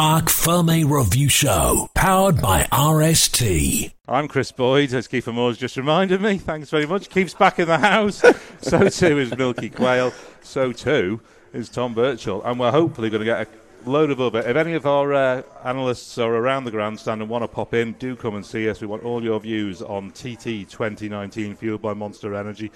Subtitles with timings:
[0.00, 3.92] Parc Fermé Review Show, powered by RST.
[4.08, 6.38] I'm Chris Boyd, as Keith Amor's just reminded me.
[6.38, 7.10] Thanks very much.
[7.10, 8.22] Keith's back in the house.
[8.62, 10.14] so too is Milky Quayle.
[10.40, 11.20] So too
[11.52, 12.40] is Tom Birchall.
[12.46, 14.38] And we're hopefully going to get a load of other.
[14.38, 17.92] If any of our uh, analysts are around the grandstand and want to pop in,
[17.92, 18.80] do come and see us.
[18.80, 22.72] We want all your views on TT 2019 fueled by Monster Energy.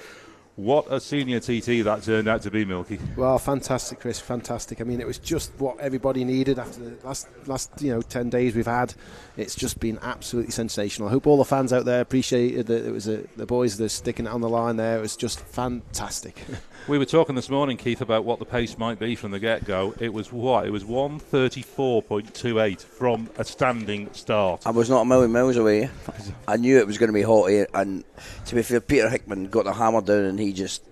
[0.56, 3.00] What a senior TT that turned out to be, Milky.
[3.16, 4.20] Well, fantastic, Chris.
[4.20, 4.80] Fantastic.
[4.80, 8.30] I mean, it was just what everybody needed after the last last you know ten
[8.30, 8.94] days we've had.
[9.36, 11.08] It's just been absolutely sensational.
[11.08, 13.84] I hope all the fans out there appreciated that it was a, the boys that
[13.86, 14.98] are sticking it on the line there.
[14.98, 16.40] It was just fantastic.
[16.86, 19.94] we were talking this morning, Keith, about what the pace might be from the get-go.
[19.98, 20.66] It was what?
[20.66, 24.64] It was 134.28 from a standing start.
[24.66, 25.90] I was not a million miles away.
[26.48, 28.04] I knew it was going to be hot here, and
[28.46, 30.82] to be fair, Peter Hickman got the hammer down, and he just,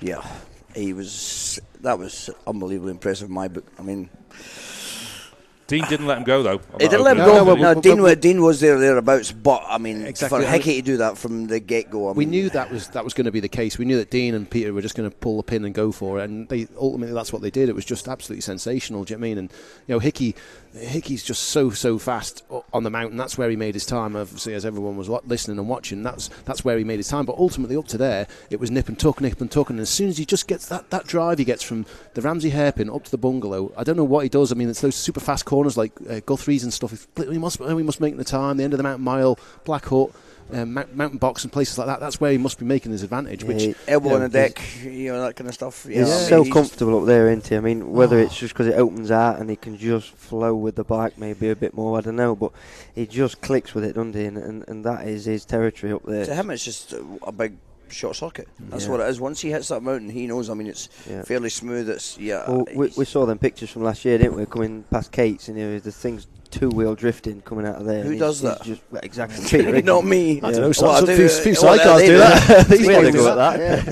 [0.00, 0.26] yeah,
[0.74, 1.60] he was.
[1.80, 3.28] That was unbelievably impressive.
[3.28, 3.66] In my book.
[3.78, 4.10] I mean,
[5.68, 6.60] Dean didn't let him go though.
[6.80, 7.32] he didn't let him No, go.
[7.44, 10.40] no, No, but- Dean, but- wa- Dean was there thereabouts, but I mean, Exactly.
[10.40, 13.04] for Hickey to do that from the get go, we mean, knew that was that
[13.04, 13.76] was going to be the case.
[13.76, 15.92] We knew that Dean and Peter were just going to pull the pin and go
[15.92, 17.68] for it, and they ultimately that's what they did.
[17.68, 19.04] It was just absolutely sensational.
[19.04, 19.38] Do you know what I mean?
[19.38, 19.52] And
[19.86, 20.34] you know, Hickey,
[20.74, 23.16] Hickey's just so so fast on the mountain.
[23.16, 24.16] That's where he made his time.
[24.16, 27.26] Obviously, as everyone was listening and watching, that's that's where he made his time.
[27.26, 29.70] But ultimately, up to there, it was nip and tuck, nip and tuck.
[29.70, 32.50] And as soon as he just gets that, that drive he gets from the Ramsey
[32.50, 34.52] hairpin up to the bungalow, I don't know what he does.
[34.52, 37.06] I mean, it's those super fast corners like uh, Guthrie's and stuff.
[37.16, 38.56] We must we must make the time.
[38.56, 40.12] The end of the mountain mile, Black Hut.
[40.50, 42.00] Um, mountain box and places like that.
[42.00, 43.44] That's where he must be making his advantage.
[43.44, 45.86] Which Yeah, elbow you on the deck, you know that kind of stuff.
[45.88, 47.56] Yeah, He's I mean, so he's- comfortable up there, isn't he?
[47.56, 48.22] I mean, whether Oh.
[48.22, 51.50] it's just because it opens out and he can just flow with the bike maybe
[51.50, 52.52] a bit more, I don't know, but
[52.94, 54.24] he just clicks with it, doesn't he?
[54.24, 56.24] And, and, and that is his territory up there.
[56.24, 56.94] To him, it's just
[57.26, 57.56] a big
[57.90, 58.48] short circuit.
[58.70, 58.90] That's Yeah.
[58.92, 59.20] what it is.
[59.20, 60.50] Once he hits that mountain, he knows.
[60.50, 61.22] I mean, it's Yeah.
[61.24, 61.88] fairly smooth.
[61.88, 62.44] It's yeah.
[62.50, 64.44] Well, we, we saw them pictures from last year, didn't we?
[64.46, 68.02] Coming past Kate's, and you know, the thing's two wheel drifting coming out of there.
[68.02, 68.62] Who does that?
[68.62, 69.44] Just, well, exactly.
[69.48, 70.38] Peter not me.
[70.42, 70.66] I don't know.
[70.68, 70.72] Yeah.
[70.72, 72.18] Some, Well, I some, do- few, few well, sidecars they do do.
[72.18, 72.66] that.
[72.68, 73.60] These We had a boys do go that.
[73.60, 73.86] at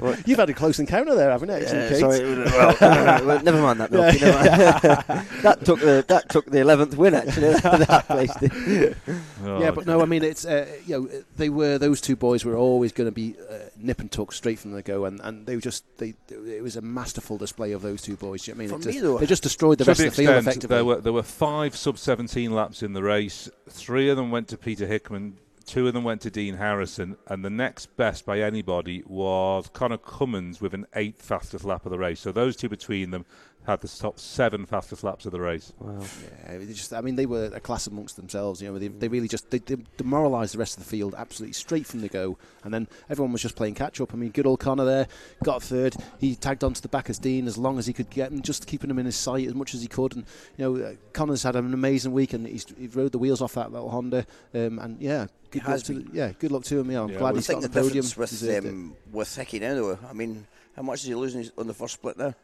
[0.00, 0.28] that.
[0.28, 1.54] You've had a close encounter there, haven't you?
[1.56, 3.90] actually, Yeah, sorry, well, well, never mind that.
[3.90, 5.26] Milky, never mind.
[5.42, 7.52] that took the that took the eleventh win actually.
[7.54, 8.96] that place did.
[9.44, 12.44] Oh, yeah, but no, I mean it's uh, you know they were those two boys
[12.44, 15.46] were always going to be uh, nip and tuck straight from the go, and, and
[15.46, 18.46] they were just they it was a masterful display of those two boys.
[18.46, 20.00] you know what I mean, For It me, just- though- they just destroyed the rest
[20.00, 20.74] of the field effectively.
[20.76, 23.46] there were there were five sub 17 laps in the race.
[23.68, 25.36] Three of them went to Peter Hickman.
[25.66, 29.98] Two of them went to Dean Harrison, and the next best by anybody was Connor
[29.98, 32.20] Cummins with an eighth fastest lap of the race.
[32.20, 33.26] So those two between them
[33.66, 35.72] had the top seven fastest laps of the race.
[35.80, 36.00] Wow.
[36.48, 38.62] Yeah, they just, I mean, they were a class amongst themselves.
[38.62, 41.52] You know, they, they really just they, they demoralised the rest of the field absolutely
[41.54, 44.14] straight from the go, and then everyone was just playing catch up.
[44.14, 45.08] I mean, good old Connor there
[45.42, 45.96] got third.
[46.18, 48.66] He tagged onto the back as Dean as long as he could get him, just
[48.66, 50.14] keeping him in his sight as much as he could.
[50.16, 50.24] And
[50.56, 53.54] you know, uh, Connor's had an amazing week, and he's he rode the wheels off
[53.54, 54.26] that little Honda.
[54.54, 56.10] Um, and yeah, good luck has to, been.
[56.12, 56.90] yeah, good luck to him.
[56.90, 58.04] Yeah, I'm Yeah, glad well, I he's got think on the the podium.
[58.04, 60.46] difference with Deserved um, with Hickey now, though, I mean,
[60.76, 62.34] how much is he losing on the first split now?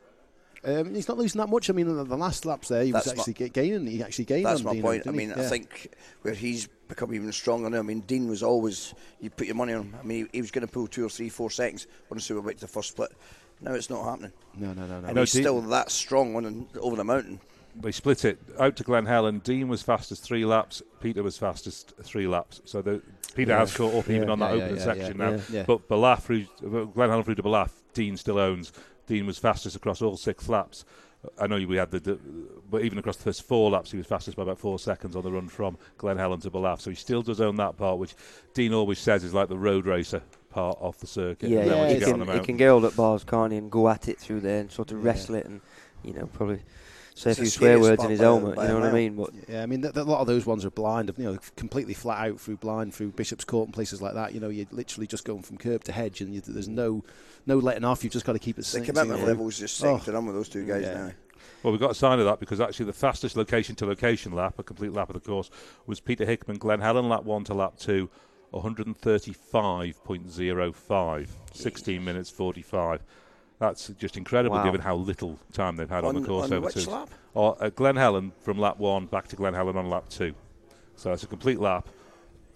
[0.64, 1.68] Um, he's not losing that much.
[1.70, 3.86] I mean, the, the last laps there, he was That's my- actually ga- gaining.
[3.86, 4.46] He actually gained.
[4.46, 5.00] That's on my Dino, point.
[5.02, 5.26] I didn't he?
[5.26, 5.92] mean, I think
[6.22, 7.78] where he's become even stronger now.
[7.80, 9.96] I mean, Dean was always you put your money on him.
[10.00, 12.22] I mean, he, he was going to pull two or three, four seconds on the
[12.22, 13.10] Superbike to the first split.
[13.60, 15.06] Now it's not happening, No, no, no, no.
[15.06, 17.40] and No, he's Dean- still that strong on over the mountain.
[17.80, 19.38] They split it out to Glen Helen.
[19.38, 20.82] Dean was fastest three laps.
[21.00, 22.60] Peter was fastest three laps.
[22.66, 23.00] So the,
[23.34, 24.30] Peter has caught up even Yeah.
[24.32, 25.30] on that Yeah, yeah, opening yeah, section yeah, now.
[25.30, 25.40] yeah.
[25.50, 25.62] Yeah.
[25.66, 28.72] But Ballaugh through Glen Helen through to Ballaugh, Dean still owns.
[29.06, 30.84] Dean was fastest across all six laps.
[31.38, 32.18] I know we had the, the,
[32.68, 35.22] but even across the first four laps, he was fastest by about four seconds on
[35.22, 36.80] the run from Glen Helen to Ballaugh.
[36.80, 38.14] So he still does own that part, which
[38.54, 41.48] Dean always says is like the road racer part of the circuit.
[41.48, 43.88] Yeah, yeah, he you can, he can get all at bars, can't he, and go
[43.88, 45.04] at it through there and sort of Yeah.
[45.04, 45.60] wrestle it and,
[46.02, 46.60] you know, probably
[47.14, 49.16] say a It's the few swear words in his helmet, you know what I mean?
[49.16, 51.38] But Yeah, I mean, th- th- a lot of those ones are blind, you know,
[51.56, 54.34] completely flat out through blind through Bishop's Court and places like that.
[54.34, 57.04] You know, you're literally just going from curb to hedge, and you, there's no
[57.46, 58.04] no letting off.
[58.04, 58.62] You've just got to keep it.
[58.62, 59.26] The sing- commitment singing.
[59.26, 60.04] level is just second Oh.
[60.04, 60.94] to none with those two guys Yeah.
[60.94, 61.10] now.
[61.62, 64.58] Well, we've got a sign of that because actually the fastest location to location lap,
[64.58, 65.48] a complete lap of the course,
[65.86, 68.10] was Peter Hickman, Glen Helen, lap one to lap two,
[68.52, 73.02] 135.05, 16 minutes 45.
[73.62, 74.64] That's just incredible Wow.
[74.64, 76.90] given how little time they've had on, On- the course on over which two.
[76.90, 77.08] lap?
[77.32, 80.34] Or, uh, Glen Helen from lap one back to Glen Helen on lap two.
[80.96, 81.88] So it's a complete lap.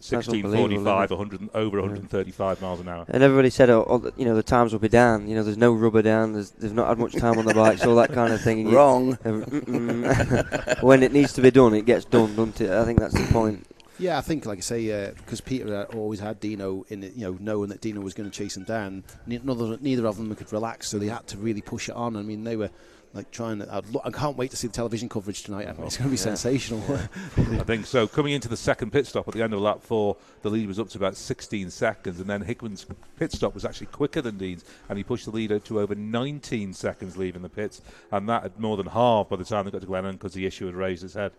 [0.00, 3.04] 1645, 100, over 135 miles an hour.
[3.08, 5.28] and everybody said, oh, oh, you know, the times will be down.
[5.28, 6.32] You know, there's no rubber down.
[6.32, 8.58] There's they've not had much time on the bikes, all that kind of thing.
[8.62, 9.12] And you- Wrong.
[9.24, 12.70] uh, when it needs to be done, it gets done, doesn't it?
[12.70, 13.64] I think that's the point.
[13.98, 17.22] Yeah, I think, like I say, because Peter uh, always had Dino in it, you
[17.22, 19.04] know, knowing that Dino was going to chase him down.
[19.26, 22.16] Neither, neither of them could relax, so they had to really push it on.
[22.16, 22.70] I mean, they were
[23.14, 23.60] like trying.
[23.60, 25.66] To, I'd lo- I can't wait to see the television coverage tonight.
[25.84, 26.82] It's going to be sensational.
[27.36, 28.06] I think so.
[28.06, 30.78] Coming into the second pit stop at the end of lap four, the lead was
[30.78, 32.86] up to about 16 seconds, and then Hickman's
[33.18, 36.74] pit stop was actually quicker than Dean's, and he pushed the lead to over 19
[36.74, 37.80] seconds leaving the pits,
[38.12, 40.46] and that had more than halved by the time they got to Glennon because the
[40.46, 41.32] issue had raised its head.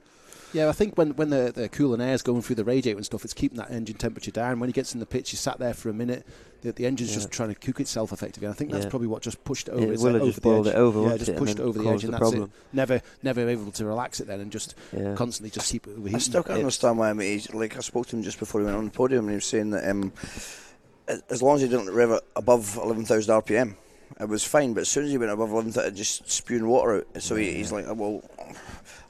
[0.54, 3.06] Yeah, I think when when the, the cooling air is going through the radiator and
[3.06, 4.60] stuff, it's keeping that engine temperature down.
[4.60, 6.26] When he gets in the pitch, he's sat there for a minute.
[6.62, 8.48] The, the engine's just trying to cook itself effectively.
[8.48, 8.90] And I think that's Yeah.
[8.90, 10.68] probably what just pushed it Yeah, over, it will head- have just over the boiled
[10.68, 10.74] edge.
[10.74, 12.44] it over, yeah, just it, pushed it over the edge, caused and the that's problem.
[12.52, 12.76] it.
[12.76, 15.14] Never, never able to relax it then, and just Yeah.
[15.16, 16.16] constantly just keep it overheating.
[16.16, 17.10] I still can't It- understand why.
[17.10, 19.26] I mean, he's, like I spoke to him just before he went on the podium,
[19.26, 20.12] and he was saying that um,
[21.30, 23.76] as long as he didn't rev it above 11,000 RPM,
[24.20, 24.74] it was fine.
[24.74, 27.22] But as soon as he went above 11,000, it just spewing water out.
[27.22, 28.24] So he, he's like, well,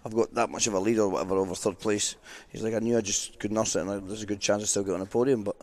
[0.07, 2.15] I've got that much of a lead or whatever over third place.
[2.47, 4.65] He's like, I knew I just could nurse it, and there's a good chance I
[4.65, 5.43] still get on the podium.
[5.43, 5.57] But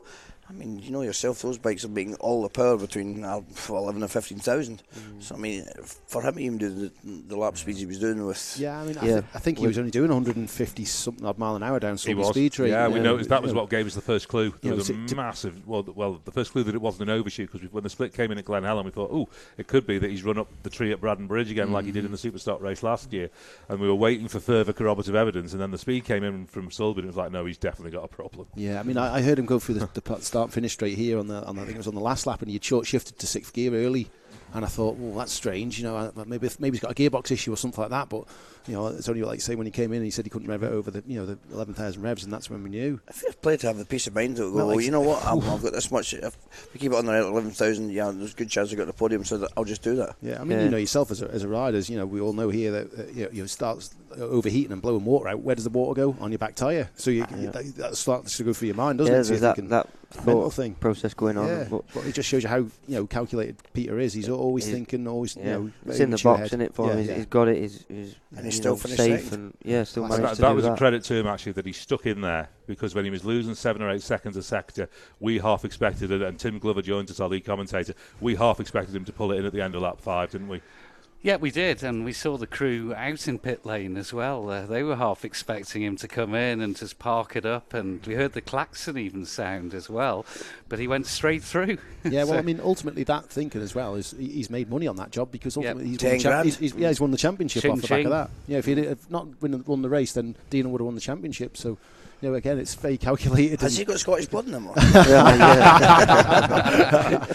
[0.48, 4.02] I mean, you know yourself, those bikes are making all the power between uh, 11
[4.02, 4.82] and 15,000.
[4.94, 5.22] Mm.
[5.22, 5.64] So I mean,
[6.06, 6.92] for him to even do the,
[7.28, 9.20] the lap speeds he was doing with Yeah, I mean, I, Yeah.
[9.22, 12.12] thi- I think he was only doing 150 something odd mile an hour down He
[12.14, 12.68] Sulby speed trap.
[12.68, 14.50] Yeah, we Um, noticed that was what gave us the first clue.
[14.50, 16.80] There You know, was a to- to- massive, well, well, the first clue that it
[16.82, 19.28] wasn't an overshoot because when the split came in at Glen Helen, we thought, oh,
[19.56, 21.92] it could be that he's run up the tree at Braddan Bridge again, like he
[21.92, 23.30] did in the Superstock race last year,
[23.70, 26.68] and we were waiting for further corroborative evidence, and then the speed came in from
[26.68, 28.46] Sulby, and it was like, no, he's definitely got a problem.
[28.54, 30.98] Yeah, I mean, I, I heard him go through the, the pl- start finish straight
[30.98, 32.60] here on the, on the, I think it was on the last lap, and he
[32.60, 34.10] short shifted to sixth gear early,
[34.54, 37.52] and I thought, well, that's strange, you know, maybe maybe he's got a gearbox issue
[37.52, 38.24] or something like that, but
[38.66, 40.48] you know, it's only like say when he came in, and he said he couldn't
[40.48, 42.98] rev it over the you know the 11,000 revs, and that's when we knew.
[43.06, 45.22] I feel played to have the peace of mind to go, Well, you know what,
[45.26, 46.14] I've got this much.
[46.14, 46.34] If
[46.72, 49.24] we keep it on the 11,000, yeah, there's a good chance I got the podium,
[49.24, 50.16] so that I'll just do that.
[50.22, 50.64] Yeah, I mean, Yeah.
[50.64, 52.70] you know yourself as a, as a rider, as you know, we all know here
[52.72, 53.86] that uh, you, know, you start
[54.16, 55.40] overheating and blowing water out.
[55.40, 56.16] Where does the water go?
[56.20, 56.88] On your back tyre.
[56.96, 57.50] So you, Yeah.
[57.50, 59.24] that, that starts to go through your mind, doesn't yeah, it?
[59.24, 59.88] So there's that, that
[60.24, 60.74] mental thing.
[60.76, 61.48] process going on.
[61.48, 64.12] Yeah, But but it just shows you how you know calculated Peter is.
[64.14, 65.70] He's always He's- thinking, always you know.
[65.86, 66.46] it's in the box, head.
[66.46, 66.74] isn't it?
[66.74, 67.14] For Yeah, him, he's, yeah.
[67.16, 67.56] he's got it.
[67.58, 69.32] He's, he's And he you still know, safe second.
[69.40, 70.72] and yeah, still And And managed that, to that do was that.
[70.72, 73.54] a credit to him actually that he stuck in there because when he was losing
[73.54, 74.88] seven or eight seconds a sector,
[75.20, 76.22] we half expected it.
[76.22, 77.94] And Tim Glover joined us, our lead commentator.
[78.20, 80.48] We half expected him to pull it in at the end of lap five, didn't
[80.48, 80.60] we?
[81.24, 84.50] Yeah, we did, and we saw the crew out in pit lane as well.
[84.50, 88.04] Uh, they were half expecting him to come in and just park it up, and
[88.06, 90.26] we heard the klaxon even sound as well.
[90.68, 91.78] But he went straight through.
[92.04, 95.10] Yeah, well, I mean, ultimately, that thinking as well is he's made money on that
[95.10, 95.70] job because Yeah.
[95.70, 97.88] ultimately he's, won the champ- he's, he's, yeah, he's won the championship Ching off the
[97.88, 98.30] back of that.
[98.46, 101.00] Yeah, if he had not won, won the race, then Dino would have won the
[101.00, 101.56] championship.
[101.56, 101.78] So,
[102.20, 103.60] you know, again, it's very calculated.
[103.60, 104.68] Has he got Scottish blood in him?
[104.68, 104.74] or?
[104.94, 105.36] yeah,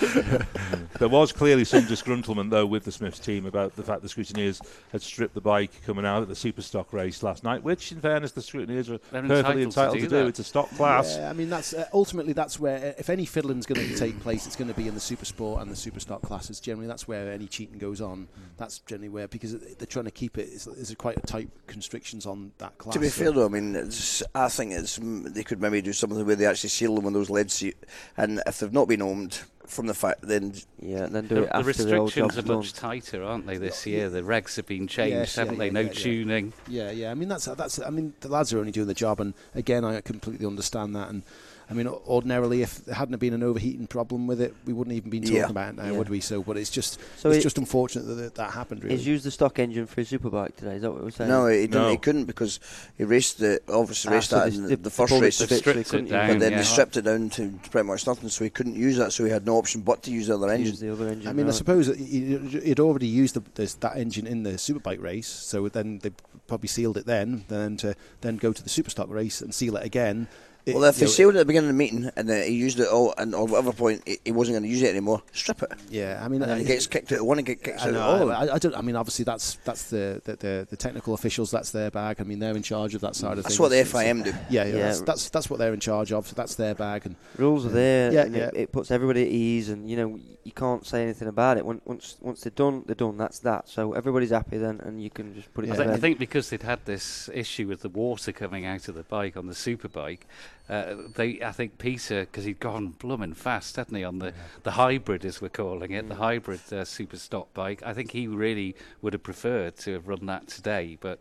[0.02, 0.46] yeah.
[1.00, 4.60] There was clearly some disgruntlement, though, with the Smiths team about the fact the scrutineers
[4.92, 8.34] had stripped the bike coming out at the Superstock race last night, which, in fairness,
[8.34, 10.28] the scrutineers are They're perfectly entitled entitled to to do do.
[10.28, 11.16] It's a stock class.
[11.18, 14.20] Yeah, I mean, that's uh, ultimately that's where uh, if any fiddling's going to take
[14.20, 16.60] place, it's going to be in the super sport and the Superstock classes.
[16.60, 18.28] Generally, that's where any cheating goes on.
[18.58, 20.50] That's generally where because they're trying to keep it.
[20.66, 22.94] There's quite a tight constrictions on that class.
[22.94, 25.81] to be so- fair though, I mean, it's, I think it's mm, they could maybe
[25.81, 27.77] do something where they actually seal them with those lead seat,
[28.18, 31.45] and if they've not been owned from the fact, then yeah, then do The, it
[31.48, 33.57] the after the old restrictions job's are much tighter, aren't they?
[33.57, 35.68] This year, the regs have been changed, Yes, haven't they?
[35.68, 35.94] yeah, no yeah, yeah.
[35.94, 36.54] tuning.
[36.68, 37.12] Yeah, yeah.
[37.12, 37.80] I mean, that's that's.
[37.80, 41.10] I mean, the lads are only doing the job, and again, I completely understand that.
[41.10, 41.22] And
[41.71, 45.12] I mean, ordinarily, if there hadn't been an overheating problem with it, we wouldn't even
[45.12, 45.50] been talking Yeah.
[45.50, 45.92] about it now, Yeah.
[46.00, 46.19] would we?
[46.19, 48.83] So, but it's just So it's it- just unfortunate that that, that happened.
[48.83, 48.95] Really.
[48.98, 50.77] He's used the stock engine for his superbike today.
[50.77, 51.30] Is that what we're saying?
[51.30, 51.89] no, he, didn't, No.
[51.92, 52.60] he couldn't because
[52.98, 55.46] he raced the obviously Ah, raced so that they- in the, the first race, to
[55.46, 56.58] They've so stripped it down, but then yeah.
[56.58, 59.29] they stripped it down to pretty much nothing, so he couldn't use that, so he
[59.29, 60.72] had no option but to use the other engine.
[60.72, 61.27] use the other engine.
[61.27, 64.53] I mean, I suppose that he- he'd already used the, this, that engine in the
[64.53, 66.10] superbike race, so then they
[66.48, 69.86] probably sealed it then, then to then go to the superstock race and seal it
[69.86, 70.27] again.
[70.70, 72.48] It- Well, if you he know, it at the beginning of the meeting and then
[72.48, 74.90] he used it all, and or whatever point he, he wasn't going to use it
[74.90, 75.72] anymore, strip it.
[75.90, 77.88] yeah, I mean, And I- he gets kicked out of one and get kicked I,
[77.88, 78.32] out know, of all.
[78.32, 78.76] I, I, I don't.
[78.76, 81.52] I mean, obviously, that's that's the, the, the, the technical officials.
[81.52, 82.18] That's their bag.
[82.20, 83.58] I mean, they're in charge of that side of That's things.
[83.58, 84.32] That's what the It's- FIM do.
[84.50, 84.82] Yeah, yeah, Yeah.
[84.88, 86.28] That's, that's that's what they're in charge of.
[86.28, 87.06] So that's their bag.
[87.06, 88.12] And rules are there.
[88.12, 88.44] Yeah, and yeah.
[88.50, 91.66] It, it puts everybody at ease, and you know you can't say anything about it.
[91.66, 93.18] Once once once they're done, they're done.
[93.18, 93.68] That's that.
[93.70, 95.74] So everybody's happy then, and you can just put it Yeah.
[95.74, 98.88] I, to thi- I think because they'd had this issue with the water coming out
[98.88, 100.22] of the bike on the superbike,
[100.70, 104.34] uh, they I think Peter because he'd gone blooming fast, hadn't he, on the
[104.64, 107.82] the hybrid as we're calling it, the hybrid uh, super stock bike.
[107.86, 111.20] I think he really would have preferred to have run that today, but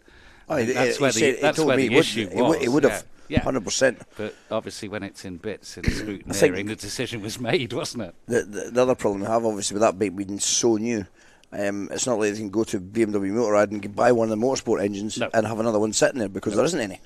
[0.50, 2.58] Oh, I that's he where the he that's where me the issue would- was.
[2.58, 3.04] he would have.
[3.28, 3.40] yeah.
[3.40, 4.00] Hundred percent.
[4.16, 8.14] But obviously, when it's in bits in scrutineering, the decision was made, wasn't it?
[8.26, 11.04] The, the, the other problem we have, obviously, with that bike being so new,
[11.52, 14.42] um, it's not like they can go to BMW Motorrad and buy one of the
[14.46, 15.28] motorsport engines No.
[15.34, 17.00] and have another one sitting there because there isn't any.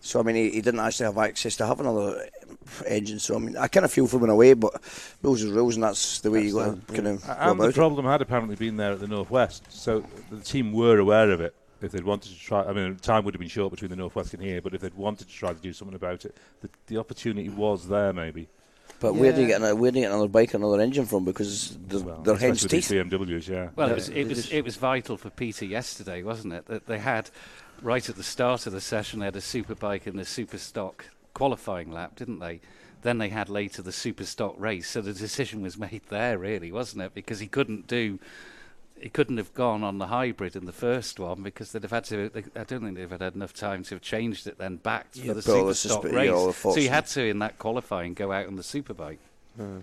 [0.00, 2.28] So I mean, he, he didn't actually have access to have another
[2.86, 3.18] engine.
[3.18, 4.80] So I mean, I kind of feel for him in a way, but
[5.22, 7.64] rules are rules, and that's the way you got to kind of go And the
[7.64, 7.74] about it.
[7.74, 11.54] problem had apparently been there at the Northwest, so the team were aware of it.
[11.80, 14.34] If they'd wanted to try, I mean, time would have been short between the Northwest
[14.34, 16.96] and here, but if they'd wanted to try to do something about it, the, the
[16.96, 18.48] opportunity was there, maybe.
[19.00, 21.24] But where do you get another, where do you get another bike, another engine from?
[21.24, 23.10] Because they're, Well, they're hen's especially teeth.
[23.10, 23.68] BMWs, yeah.
[23.76, 26.66] Well, Yeah, it was it was it was vital for Peter yesterday, wasn't it?
[26.66, 27.30] That they had
[27.80, 31.04] right at the start of the session they had a superbike and a super stock
[31.34, 32.60] qualifying lap, didn't they?
[33.02, 34.88] Then they had later the super stock race.
[34.88, 37.14] So the decision was made there, really, wasn't it?
[37.14, 38.18] Because he couldn't do.
[39.00, 42.04] He couldn't have gone on the hybrid in the first one because they'd have had
[42.06, 42.28] to.
[42.30, 45.26] They, I don't think they've had enough time to have changed it then back Yeah,
[45.26, 46.30] for the super the stock suspe- race.
[46.30, 49.18] all the so he had to in that qualifying go out on the superbike.
[49.56, 49.78] Hmm.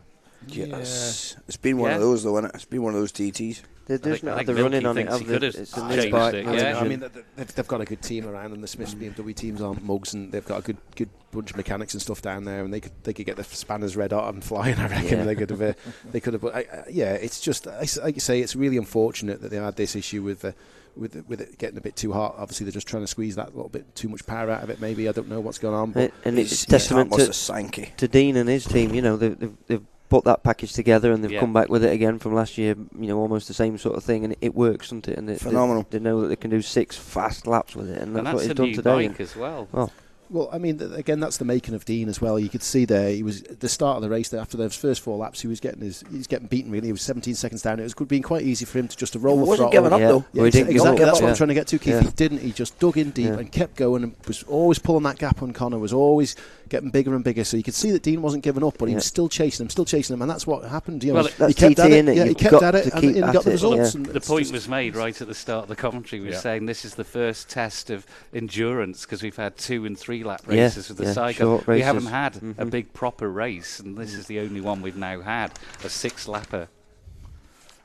[0.48, 1.96] Yes, it's been one Yeah.
[1.96, 2.56] of those though, isn't it?
[2.56, 3.62] It's been one of those TTs.
[3.88, 5.80] They've I think- not I had running on it, thinks he could have It's a
[5.90, 6.34] changed bike.
[6.34, 6.80] it, yeah.
[6.80, 9.36] I mean, th- th- they've, they've got a good team around, and the Smiths BMW
[9.36, 12.46] teams aren't mugs, and they've got a good good bunch of mechanics and stuff down
[12.46, 14.76] there, and they could they could get the spanners red hot and flying.
[14.80, 15.24] I reckon Yeah.
[15.26, 15.74] they could have uh,
[16.12, 16.42] they could have.
[16.42, 19.50] But I, I, yeah, it's just I s- like you say, it's really unfortunate that
[19.52, 20.44] they had this issue with.
[20.46, 20.52] Uh,
[20.98, 23.36] with it, with it getting a bit too hot, obviously they're just trying to squeeze
[23.36, 24.80] that little bit too much power out of it.
[24.80, 25.92] Maybe I don't know what's going on.
[25.92, 27.94] But And, and it's His- his testament heart to, must have sank.
[27.98, 28.94] to Dean and his team.
[28.96, 31.40] You know, they've, they've, they've put that package together and they've Yeah.
[31.40, 32.76] come back with it again from last year.
[33.00, 35.18] You know, almost the same sort of thing, and it, it works, doesn't it?
[35.18, 35.86] And they, they- Phenomenal.
[35.90, 38.50] They, know that they can do six fast laps with it, and and that's, that's
[38.60, 39.08] what a he's done new today.
[39.10, 39.92] bike as well.
[40.28, 42.40] Well, I mean, th- again, that's the making of Dean as well.
[42.40, 44.30] You could see there, he was at the start of the race.
[44.30, 46.72] There, after those first four laps, he was getting his, he was getting beaten.
[46.72, 47.80] Really, he was 17 seconds down.
[47.80, 49.84] It was being quite easy for him to just to roll He the wasn't throttle.
[49.84, 50.08] giving up Yeah.
[50.08, 50.26] though.
[50.34, 51.04] Yeah, Well, he didn't give exactly.
[51.04, 51.30] up, That's what.
[51.30, 51.94] I'm trying to get to, Keith.
[51.94, 52.02] Yeah.
[52.02, 52.40] He didn't.
[52.40, 53.34] He just dug in deep Yeah.
[53.38, 55.78] and kept going and was always pulling that gap on Connor.
[55.78, 56.36] Was always
[56.70, 57.44] getting bigger and bigger.
[57.44, 58.98] So you could see that Dean wasn't giving up, but he Yeah.
[58.98, 61.04] was still chasing him, still chasing him, and that's what happened.
[61.04, 62.06] You know, Well, he That's kept at TT, it.
[62.16, 63.94] Yeah, he You've kept at it to and, keep and at got the it, results.
[63.94, 63.98] yeah.
[64.02, 66.20] and the point was made right at the start of the commentary.
[66.22, 66.40] We were Yeah.
[66.40, 70.42] saying this is the first test of endurance because we've had two and three lap
[70.50, 71.64] Yeah, races with the yeah, cycle.
[71.68, 72.70] We haven't had a Mhm.
[72.70, 75.52] big proper race, and this is the only one we've now had
[75.84, 76.68] a six lapper.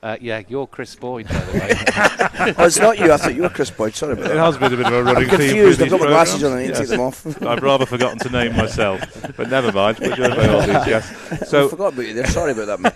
[0.03, 2.53] Uh, yeah, you're Chris Boyd, by the way.
[2.57, 3.11] oh, it's not you.
[3.13, 3.93] I thought you were Chris Boyd.
[3.93, 5.49] Sorry about It has been a bit of a running I'm theme.
[5.49, 5.79] confused.
[5.79, 6.51] I've got my glasses on.
[6.53, 6.55] programmes.
[6.55, 7.41] I need to take them off.
[7.43, 8.99] I've rather forgotten to name myself,
[9.37, 9.99] but never mind.
[9.99, 11.31] We're going by all these, yes.
[11.31, 12.25] I So forgot about you there.
[12.25, 12.91] Sorry about that, man.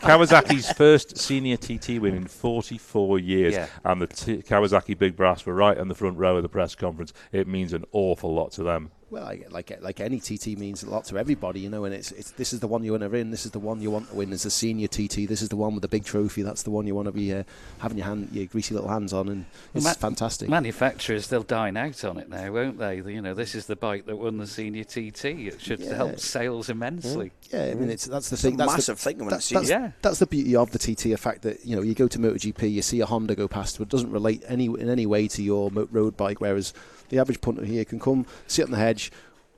[0.00, 3.66] Kawasaki's first senior TT win in 44 years, Yeah.
[3.84, 6.74] and the t- Kawasaki Big Brass were right in the front row of the press
[6.74, 7.12] conference.
[7.32, 8.90] It means an awful lot to them.
[9.12, 11.84] Well, I- like like any TT means a lot to everybody, you know.
[11.84, 13.30] And it's it's this is the one you want to win.
[13.30, 14.32] This is the one you want to win.
[14.32, 16.40] As a senior TT, this is the one with the big trophy.
[16.40, 17.42] That's the one you want to be uh,
[17.80, 20.48] having your hand, your greasy little hands on, and it's Well, Ma- fantastic.
[20.48, 22.96] Manufacturers, they'll dine out on it now, won't they?
[22.96, 25.24] You know, this is the bike that won the senior TT.
[25.48, 25.94] It should Yeah.
[25.94, 27.32] help sales immensely.
[27.52, 28.56] yeah, I mean, it's that's the It's a thing.
[28.56, 29.90] That's the, massive thing when that- that's, Yeah.
[30.00, 31.10] that's the beauty of the TT.
[31.10, 33.76] The fact that you know you go to MotoGP, you see a Honda go past,
[33.76, 36.40] but it doesn't relate any in any way to your road bike.
[36.40, 36.72] Whereas
[37.12, 39.12] the average punter here can come, sit on the hedge,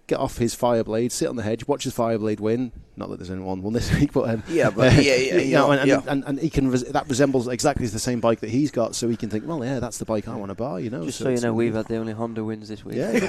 [0.09, 2.73] get off his Fireblade, sit on the hedge, watch his Fireblade win.
[2.97, 5.53] Not that there's anyone won this week, but um, Yeah, but yeah, yeah, you you
[5.55, 6.01] know, know, and, and, yeah.
[6.13, 9.09] and, and he can res- that resembles exactly the same bike that he's got, so
[9.09, 10.79] he can think, well, yeah, that's the bike I want to buy.
[10.79, 11.79] You know, Just so, you know, we've good.
[11.79, 12.97] had the only Honda wins this week.
[12.97, 13.29] Yeah, if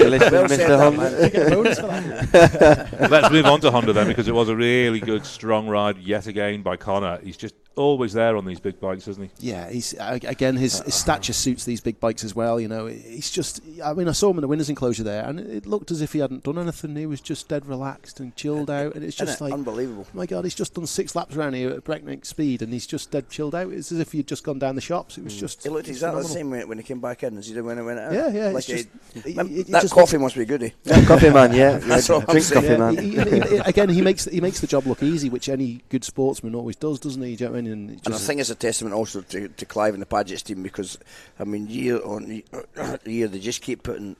[0.00, 0.78] you're Well Mr.
[0.78, 1.22] Honda.
[1.24, 2.88] you get a bonus for that.
[3.10, 6.26] Let's move on to Honda then, because it was a really good, strong ride yet
[6.26, 7.18] again by Connor.
[7.22, 9.30] He's just always there on these big bikes, isn't he?
[9.50, 12.60] Yeah, he's uh, again his, his stature suits these big bikes as well.
[12.60, 13.60] You know, he's just.
[13.84, 16.12] I mean, I saw him in the winners' enclosure there, and it looked as if
[16.12, 16.73] he hadn't done anything.
[16.82, 19.44] And he was just dead relaxed and chilled out, and it's just it?
[19.44, 20.06] like, unbelievable.
[20.08, 22.86] Oh my God, he's just done six laps around here at breakneck speed, and he's
[22.86, 23.72] just dead chilled out.
[23.72, 25.18] It's as if he'd just gone down the shops.
[25.18, 25.40] It was mm.
[25.40, 25.62] just.
[25.62, 27.62] He looked it's exactly the same when, when he came back in as he did
[27.62, 28.12] when he went out.
[28.12, 28.88] Yeah, yeah, Like it's just.
[29.12, 30.72] he- he- Man, he- he that just coffee must be good.
[30.84, 31.78] Yeah, coffee man, yeah.
[31.78, 32.98] That's yeah what I'm drink coffee Yeah, man.
[32.98, 36.04] he- he- he- again, he makes he makes the job look easy, which any good
[36.04, 37.36] sportsman always does, doesn't he?
[37.36, 37.72] Do you know what I mean?
[37.72, 40.42] And it And I think it's a testament also to, to Clive and the Padgett's
[40.42, 40.98] team because,
[41.38, 42.44] I mean, year on ye-
[43.04, 44.16] year, they just keep putting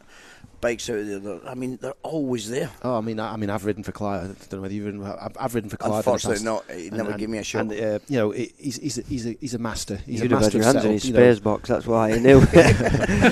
[0.61, 1.19] bikes out there.
[1.19, 2.71] They're- I mean, they're always there.
[2.83, 4.23] Oh, I mean, I, I mean, I've ridden for Clive.
[4.25, 5.03] I don't know whether you've ridden.
[5.05, 5.91] I've, I've ridden for Clive.
[5.91, 6.45] in the Unfortunately, past.
[6.45, 6.71] not.
[6.79, 7.61] He never and, gave me a shot.
[7.63, 9.97] And uh, you know, he- he's he's a, he's a, he's a master.
[10.07, 11.41] He's You'd a have had master your of hands in his setup, you know.
[11.41, 12.41] box, that's why he knew.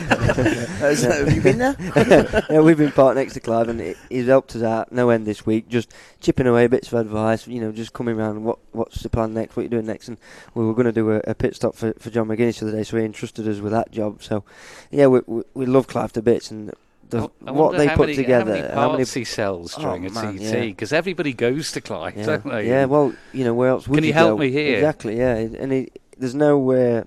[0.03, 1.77] Has- have you been there?
[2.51, 5.27] yeah, we've been parked next to Clive, and he- he's helped us out no end
[5.27, 7.47] this week, just chipping away bits of advice.
[7.47, 8.45] You know, just coming around.
[8.45, 9.57] What what's the plan next?
[9.57, 10.09] What are you doing next?
[10.09, 10.19] And
[10.55, 12.77] we were going to do a, a pit stop for, for John McGuinness the other
[12.77, 14.23] day, so he entrusted us with that job.
[14.23, 14.45] So,
[14.91, 16.73] yeah, we we, we love Clive to bits, and
[17.13, 20.13] the, I- I what they put many, together, How many parts he sells Oh, during
[20.13, 20.51] man, a yeah.
[20.51, 20.61] TT?
[20.69, 22.69] Because everybody goes to Clive, yeah, don't they?
[22.69, 22.85] yeah.
[22.87, 24.39] Well, you know, where else would Can you you help go?
[24.39, 24.77] me here?
[24.77, 25.17] Exactly.
[25.19, 25.89] Yeah, and he,
[26.19, 27.05] there's no uh,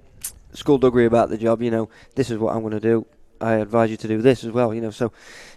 [0.54, 1.62] skullduggery about the job.
[1.62, 3.06] You know, this is what I'm going to do.
[3.42, 4.74] I advise you to do this as well.
[4.74, 5.12] You know, so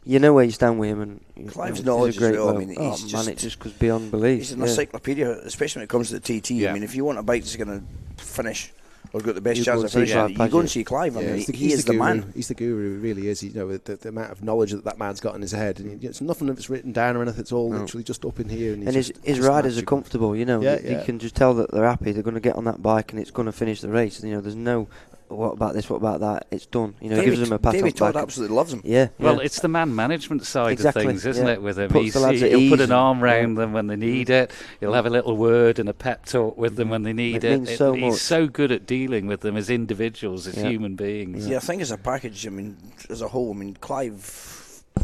[0.05, 1.53] you know where you stand with him, and you know,
[1.85, 2.67] knowledge a great as well, I bloke.
[2.69, 4.39] mean, oh he's man, just- it just goes beyond belief.
[4.41, 4.67] He's an yeah.
[4.67, 6.51] encyclopedia, especially when it comes to the TT.
[6.53, 6.71] Yeah.
[6.71, 8.73] I mean, if you want a bike that's going to finish
[9.13, 11.17] or got the best You chance of finishing, Clive it, you go and see Clive.
[11.17, 12.05] I mean, he's the, he he's is the, guru.
[12.05, 12.33] man.
[12.35, 12.93] He's the guru.
[12.95, 13.43] He really is.
[13.43, 16.05] You know, the, the amount of knowledge that that man's got in his head, and
[16.05, 17.41] it's nothing that's written down or anything.
[17.41, 17.79] It's all No.
[17.81, 18.75] literally just up in here.
[18.75, 20.37] And, and his just- his just riders are comfortable.
[20.37, 21.05] You know, Yeah, you yeah.
[21.05, 22.13] can just tell that they're happy.
[22.13, 24.23] They're going to get on that bike and it's going to finish the race.
[24.23, 24.89] You know, there's no
[25.29, 26.47] what about this, what about that.
[26.51, 26.95] It's done.
[27.01, 28.23] You know, it David, gives them a pat David on the Todd back.
[28.23, 28.81] absolutely loves him.
[28.85, 29.09] Yeah.
[29.19, 29.43] Well, yeah.
[29.45, 31.53] it's the man management side Exactly, of things, isn't yeah.
[31.55, 31.63] it?
[31.63, 33.63] With him, Puts He's, the lads he'll put ease an arm round yeah.
[33.63, 34.51] them when they need it.
[34.81, 37.45] He'll have a little word and a pep talk with them when they need It
[37.45, 37.59] it.
[37.65, 38.21] means so he's much.
[38.21, 40.69] so good at dealing with them as individuals, as Yeah.
[40.71, 41.47] human beings.
[41.47, 42.77] Yeah, I think as a package, I mean,
[43.11, 44.21] as a whole, I mean, Clive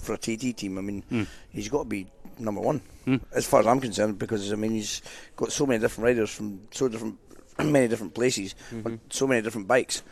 [0.01, 1.27] for a TT team, I mean, Mm.
[1.51, 3.21] he's got to be number one Mm.
[3.33, 5.03] as far as I'm concerned because I mean he's
[5.37, 7.17] got so many different riders from so different,
[7.65, 8.87] many different places, Mm-hmm.
[8.87, 10.03] on so many different bikes,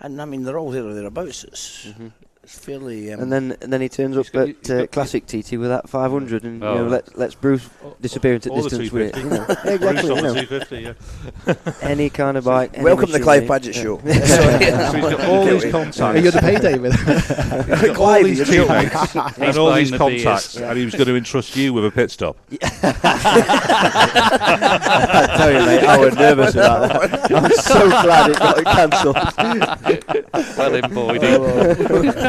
[0.00, 1.44] and I mean they're all there or thereabouts.
[1.44, 3.12] It's, it's fairly.
[3.12, 5.88] Um, and then and then he turns up got- at uh, classic TT with that
[5.88, 6.72] 500, and Oh.
[6.74, 7.68] you know, let lets Bruce
[8.00, 9.22] disappear into the distance with it.
[9.22, 9.46] You know.
[9.64, 10.14] exactly.
[10.14, 10.34] You know,
[11.46, 11.54] yeah.
[11.82, 12.70] any kind of bike.
[12.74, 13.60] any welcome to the Clive machinery.
[13.60, 13.82] Padgett Yeah.
[13.82, 14.00] show.
[14.32, 14.70] So he's
[15.16, 16.22] got all these Are contacts.
[16.22, 16.92] You're the pay David?
[17.80, 21.56] He's all these teammates and all these the contacts, and he was going to entrust
[21.56, 22.36] you with a pit stop.
[22.62, 22.68] I
[25.36, 27.32] tell you, mate, I was nervous about that.
[27.32, 29.16] I'm so glad it got cancelled.
[30.58, 31.40] well embodied.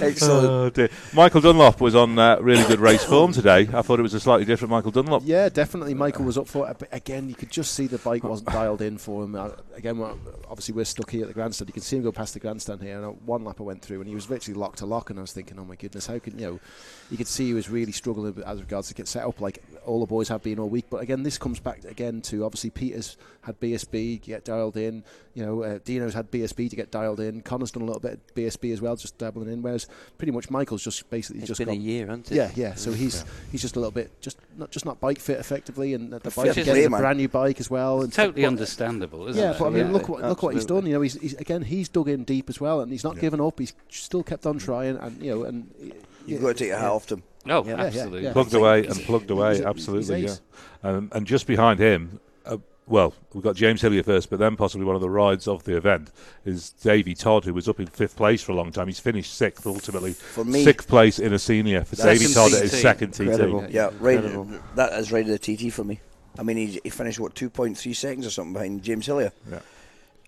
[0.00, 0.48] Excellent.
[0.48, 0.88] Oh, dear.
[1.12, 3.68] Michael Dunlop was on uh, really good race form today.
[3.72, 5.22] I thought it was a slightly different Michael Dunlop.
[5.24, 5.94] Yeah, definitely.
[5.94, 8.82] Michael was up for it, but again, you could just see the bike wasn't dialed
[8.82, 9.34] in for him.
[9.34, 10.12] Uh, again, we're,
[10.48, 11.68] obviously we're stuck here at the grandstand.
[11.68, 12.96] You can see him go past the grandstand here.
[12.96, 15.18] And uh, one lap I went through, and he was literally locked to lock, and
[15.18, 16.60] I was thinking, oh my goodness, how can you know?
[17.10, 20.00] You could see he was really struggling as regards to get set up, like all
[20.00, 20.86] the boys have been all week.
[20.90, 25.04] But again, this comes back again to obviously Peters had BSB to get dialed in.
[25.34, 27.42] You know, uh, Dino's had BSB to get dialed in.
[27.42, 29.62] Connor's done a little bit of BSB as well, just dabbling in.
[29.62, 29.86] Whereas
[30.18, 32.34] pretty much Michael's just basically It's just been a year, hasn't it?
[32.34, 32.74] yeah, yeah.
[32.74, 36.12] So he's he's just a little bit just not just not bike fit effectively, and
[36.12, 38.02] the bike Which is again a brand new bike as well.
[38.02, 39.52] And Totally but- understandable, isn't Yeah, it?
[39.54, 40.84] Yeah, but I mean, Yeah, look what look what he's done.
[40.86, 43.40] You know, he's, he's again he's dug in deep as well, and he's not given
[43.40, 43.58] up.
[43.58, 45.70] He's still kept on trying, and you know, and
[46.26, 47.22] You've got to take your hat off to him.
[47.50, 48.22] Oh, Yeah, yeah, absolutely.
[48.22, 48.32] yeah.
[48.32, 50.36] Plugged away and plugged away, absolutely, yeah.
[50.82, 52.18] Um, and just behind him,
[52.86, 55.76] well, we've got James Hillier first, but then possibly one of the rides of the
[55.76, 56.10] event
[56.44, 58.86] is Davy Todd, who was up in fifth place for a long time.
[58.88, 60.12] He's finished sixth ultimately.
[60.12, 62.76] For me, Sixth place in a senior for Second Davy Todd at his TT.
[62.78, 63.20] second TT.
[63.20, 63.66] Incredible.
[63.70, 64.18] yeah, right.
[64.18, 64.60] Uh, Incredible.
[64.74, 66.00] That is right at the TT for me.
[66.38, 69.32] I mean, he, he finished what 2.3 seconds or something behind James Hillier.
[69.50, 69.60] yeah,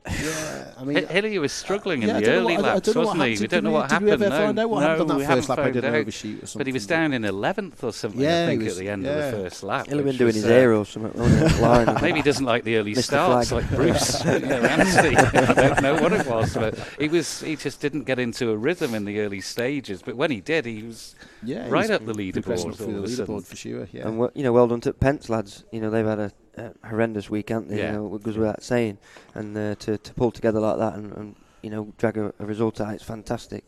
[0.07, 0.99] I mean.
[0.99, 3.16] H- Hillier was struggling in yeah, the early what- I- I laps, don't know what
[3.19, 3.40] wasn't he?
[3.42, 4.23] We don't know we- what did we happened.
[4.25, 5.59] ever no, find out what no, happened on that we first haven't lap?
[5.59, 6.01] I found didn't out.
[6.01, 6.97] overshoot or But he was something.
[6.97, 9.11] down in 11th or something, Yeah, I think, was- at the end yeah.
[9.11, 9.87] of the first lap.
[9.88, 11.61] He'll have been doing was, his uh, air or something.
[11.61, 11.99] Line.
[12.03, 13.03] Maybe he doesn't like the early Mr.
[13.03, 13.64] starts Flag.
[13.64, 14.25] like Bruce.
[14.25, 14.31] you.
[14.31, 17.40] I don't know what it was, but he was.
[17.40, 20.03] He just didn't get into a rhythm in the early stages.
[20.03, 22.77] But when he did, he was Yeah, he right was up the leaderboard progressing all
[22.77, 23.88] the leaderboard for sure.
[23.92, 24.09] Yeah.
[24.09, 25.64] And you know, well done to Pence lads.
[25.73, 27.79] You know, they've had a, a horrendous week, aren't they?
[27.79, 27.92] Yeah.
[27.92, 28.99] You know, it goes without saying.
[29.35, 32.47] And uh, to to pull together like that and, and you know drag a, a
[32.47, 33.64] result out, it's fantastic.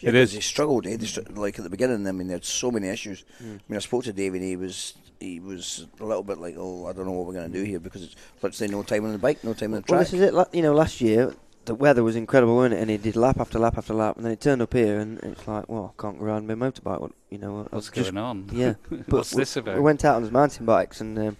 [0.00, 0.32] Yeah, It 'cause is.
[0.32, 0.84] He struggled.
[0.86, 3.24] He just, like at the beginning, I mean, they had so many issues.
[3.42, 3.54] Mm.
[3.56, 4.42] I mean, I spoke to David.
[4.42, 7.52] He was he was a little bit like, oh, I don't know what we're going
[7.52, 9.82] to do here because it's let's say no time on the bike, no time on
[9.82, 9.90] the track.
[9.90, 10.10] Well, track.
[10.10, 10.34] this is it.
[10.34, 11.34] la- You know, last year
[11.66, 12.80] the weather was incredible, wasn't it?
[12.80, 15.20] And he did lap after lap after lap, and then it turned up here, and
[15.20, 17.00] it's like, well, I can't go around my motorbike.
[17.00, 17.68] What you know?
[17.70, 18.50] What's I've just- going on?
[18.52, 18.74] Yeah.
[19.06, 19.76] What's we- this about?
[19.76, 21.36] We went out on his mountain bikes and um,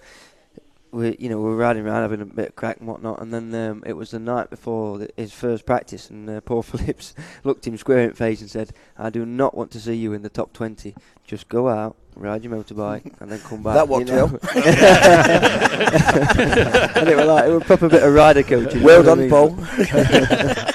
[0.92, 3.20] we, you know, we were riding around having a bit of crack and whatnot.
[3.20, 6.62] And then um, it was the night before the, his first practice, and uh, Paul
[6.62, 9.94] Phillips looked him square in the face and said, "I do not want to see
[9.94, 10.94] you in the top 20.
[11.24, 14.26] Just go out, ride your motorbike, and then come back." That you worked know?
[17.00, 18.82] and it was like it was a proper bit of rider coaching.
[18.82, 19.30] well done, I mean?
[19.30, 19.56] Paul.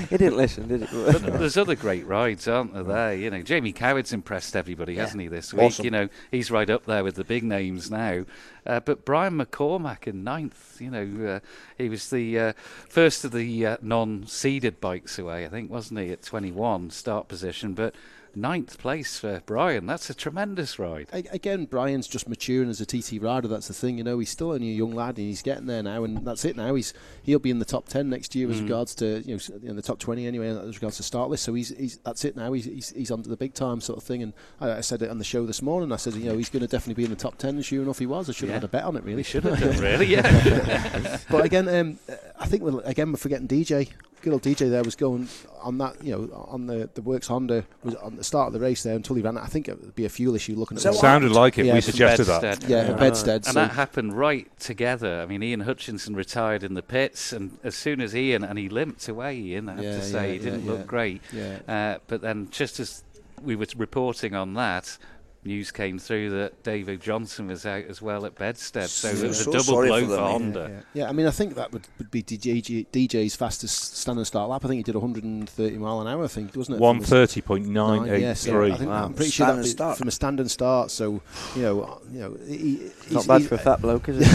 [0.10, 0.96] he didn't listen, did he?
[0.96, 2.82] But there's other great rides, aren't there?
[2.82, 5.28] There, you know, Jamie Coward's impressed everybody, hasn't he?
[5.28, 5.84] This week, Awesome.
[5.84, 8.24] you know, he's right up there with the big names now.
[8.66, 11.40] Uh, but Brian McCormack in ninth, you know, uh,
[11.76, 12.52] he was the uh,
[12.88, 16.10] first of the uh, non-seeded bikes away, I think, wasn't he?
[16.10, 17.94] At 21 start position, but
[18.36, 19.86] ninth place for Brian.
[19.86, 21.08] That's a tremendous ride.
[21.12, 23.48] A- again, Brian's just maturing as a TT rider.
[23.48, 24.18] That's the thing, you know.
[24.18, 26.56] He's still only a young lad, and he's getting there now, and that's it.
[26.56, 29.68] Now he's he'll be in the top ten next year as regards to you know
[29.68, 31.44] in the top twenty anyway as regards to start list.
[31.44, 32.52] So he's, he's that's it now.
[32.52, 34.22] He's, he's he's onto the big time sort of thing.
[34.22, 35.92] And I, I said it on the show this morning.
[35.92, 37.56] I said you know he's going to definitely be in the top ten.
[37.56, 38.28] And sure enough, he was.
[38.28, 39.22] I should have had a bet on it really.
[39.22, 41.18] Should have done, really, yeah.
[41.30, 41.98] but again, um,
[42.38, 43.90] I think we're, again we're forgetting DJ.
[44.24, 45.28] Good old DJ there was going
[45.60, 48.58] on that, you know, on the the works Honda was on the start of the
[48.60, 49.36] race there until he ran.
[49.36, 49.42] it.
[49.42, 50.92] I think it would be a fuel issue looking Is at it.
[50.92, 51.66] the what Sounded like it.
[51.66, 52.40] Yeah, we from suggested that.
[52.40, 52.70] Bedstead.
[52.70, 52.96] yeah, Yeah.
[52.96, 53.34] Bedstead.
[53.36, 55.20] And so that happened right together.
[55.20, 58.70] I mean, Ian Hutchinson retired in the pits, and as soon as Ian and he
[58.70, 60.86] limped away, Ian, I have Yeah, to say, yeah, he didn't yeah, look yeah.
[60.86, 61.22] great.
[61.30, 61.58] yeah.
[61.68, 63.04] Uh, but then, just as
[63.42, 64.96] we were reporting on that,
[65.44, 68.88] news came through that David Johnson was out as well at Bedstead.
[68.88, 70.30] So it So was a so double blow for for, them, eh?
[70.30, 70.82] Honda.
[70.94, 74.48] Yeah, I mean, I think that would, would be DJ, DJ's fastest stand and start
[74.48, 74.64] lap.
[74.64, 76.24] I think he did 130 mile an hour.
[76.24, 76.80] I think, wasn't it?
[76.80, 78.62] One From his- thirty point nine Nine, eight yeah, so.
[78.64, 79.04] I think Wow.
[79.04, 80.90] I'm pretty sure Stand that and from a stand and start.
[80.90, 81.20] So,
[81.54, 82.56] you know, you know, he,
[83.04, 84.26] he's, Not bad he's- for a fat bloke, is it?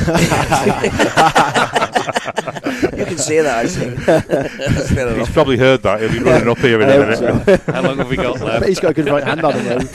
[3.00, 3.96] You can say that, actually.
[4.06, 6.02] That's fair He's probably heard that.
[6.02, 7.18] He'll be running up here in a minute.
[7.18, 7.72] so.
[7.72, 8.60] How long have we got I left?
[8.62, 9.80] bet he's got a good right hand on him.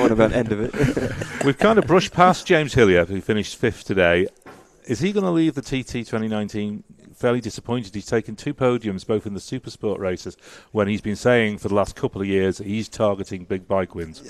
[0.00, 0.06] though.
[0.06, 1.44] yeah, I don't want to be on the end of it.
[1.44, 4.28] We've kind of brushed past James Hillier, who finished fifth today.
[4.86, 7.94] Is he going to leave the TT 2019 fairly disappointed?
[7.94, 10.36] He's taken two podiums, both in the super sport races,
[10.72, 14.22] when he's been saying for the last couple of years he's targeting big bike wins.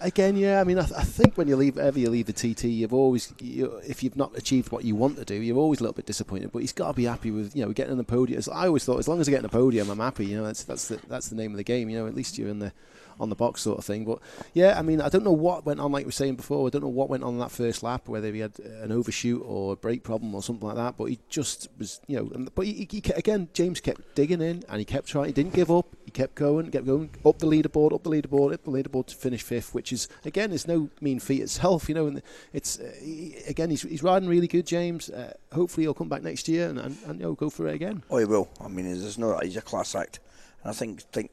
[0.00, 0.60] Again, yeah.
[0.60, 2.92] I mean, I, th- I think when you leave, ever you leave the TT, you've
[2.92, 5.94] always, you, if you've not achieved what you want to do, you're always a little
[5.94, 6.52] bit disappointed.
[6.52, 8.38] But he's got to be happy with, you know, getting on the podium.
[8.38, 10.26] As I always thought, as long as I get on the podium, I'm happy.
[10.26, 11.88] You know, that's that's the that's the name of the game.
[11.88, 12.72] You know, at least you're in the
[13.20, 14.04] on the box sort of thing.
[14.04, 14.18] But
[14.52, 15.92] yeah, I mean, I don't know what went on.
[15.92, 18.32] Like we were saying before, I don't know what went on that first lap, whether
[18.32, 20.96] he had an overshoot or a brake problem or something like that.
[20.96, 22.46] But he just was, you know.
[22.54, 25.26] But he, he, again, James kept digging in and he kept trying.
[25.26, 25.96] He didn't give up.
[26.04, 29.16] He kept going, kept going up the leaderboard, up the leaderboard, up the leaderboard to
[29.16, 31.88] finish fifth, which is again is no mean feat itself.
[31.88, 32.22] You know, and
[32.52, 35.10] it's uh, he, again he's he's riding really good, James.
[35.10, 38.02] Uh, hopefully he'll come back next year and and, and know, go for it again.
[38.10, 38.48] Oh, he will.
[38.60, 39.38] I mean, there's no.
[39.38, 40.20] He's a class act,
[40.62, 41.30] and I think think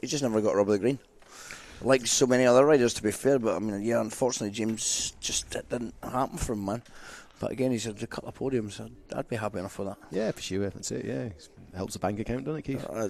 [0.00, 0.98] he just never got of the green,
[1.82, 2.94] like so many other riders.
[2.94, 6.64] To be fair, but I mean, yeah, unfortunately, James just it didn't happen for him,
[6.64, 6.82] man.
[7.40, 8.80] But again, he's had a couple of podiums.
[8.80, 9.98] I'd, I'd be happy enough for that.
[10.10, 10.70] Yeah, for sure.
[10.70, 11.04] That's it.
[11.04, 12.84] Yeah, it helps the bank account, doesn't it, Keith?
[12.88, 13.08] Uh,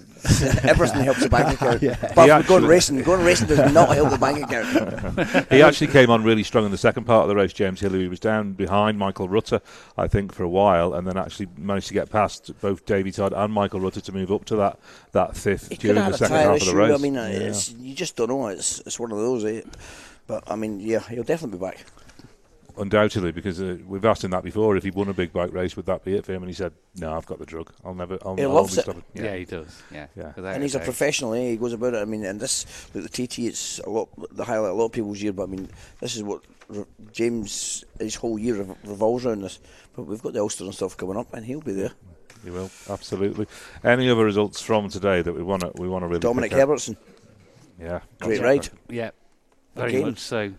[0.68, 1.82] everything helps the bank account.
[1.82, 1.92] Yeah.
[2.06, 5.48] Apart He from going racing, going racing does not help the bank account.
[5.50, 8.02] He actually came on really strong in the second part of the race, James Hillier.
[8.02, 9.60] He was down behind Michael Rutter,
[9.96, 13.32] I think, for a while, and then actually managed to get past both Davy Todd
[13.34, 14.78] and Michael Rutter to move up to that,
[15.12, 16.92] that fifth He could during the second tyre half of the race.
[16.94, 17.38] I mean, uh, Yeah.
[17.38, 18.46] it's, you just don't know.
[18.48, 19.44] It's it's one of those.
[19.44, 19.62] Eh?
[20.26, 21.84] But I mean, yeah, he'll definitely be back.
[22.76, 24.76] Undoubtedly, because uh, we've asked him that before.
[24.76, 26.42] If he won a big bike race, would that be it for him?
[26.42, 27.72] And he said, "No, I've got the drug.
[27.84, 28.18] I'll never.
[28.24, 28.82] I'll, He I'll loves it.
[28.82, 29.36] stop it." Yeah.
[29.36, 29.82] he does.
[29.92, 30.32] Yeah, Yeah.
[30.36, 30.84] And he's a doubt.
[30.84, 31.34] professional.
[31.34, 31.50] Eh?
[31.50, 31.98] He goes about it.
[31.98, 34.86] I mean, and this like the TT, it's a lot the highlight of a lot
[34.86, 35.32] of people's year.
[35.32, 35.68] But I mean,
[36.00, 39.60] this is what re- James his whole year rev- revolves around this.
[39.94, 41.92] But we've got the Ulster and stuff coming up, and he'll be there.
[42.42, 43.46] He will absolutely.
[43.84, 46.58] Any other results from today that we want to we want to really Dominic pick?
[46.58, 46.96] Herbertson,
[47.80, 48.68] Yeah, great that's- ride.
[48.88, 49.10] Yeah,
[49.76, 50.06] very Again.
[50.08, 50.52] much so.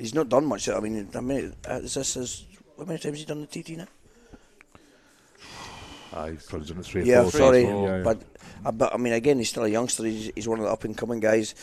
[0.00, 0.66] He's not done much.
[0.68, 2.46] I mean, I mean, uh, is this his,
[2.78, 3.86] how many times has he done the TT now?
[6.30, 7.82] He's probably done it three or Yeah, four sorry, times.
[7.88, 8.02] Yeah, yeah.
[8.02, 8.22] but
[8.64, 10.04] uh, but I mean, again, he's still a youngster.
[10.04, 11.54] He's, he's one of the up and coming guys.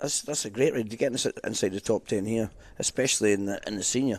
[0.00, 3.46] That's that's a great ride to get ins- inside the top ten here, especially in
[3.46, 4.18] the in the senior.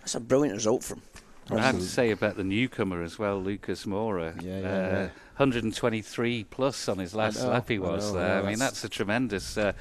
[0.00, 1.00] That's a brilliant result from.
[1.50, 4.34] I have to say about the newcomer as well, Lucas Maurer.
[4.42, 5.08] Yeah, yeah, uh, yeah.
[5.36, 8.28] 123 plus on his last know, lap he I was know, I there.
[8.28, 9.56] know, I mean, that's- that's a tremendous.
[9.58, 9.78] Uh, tr-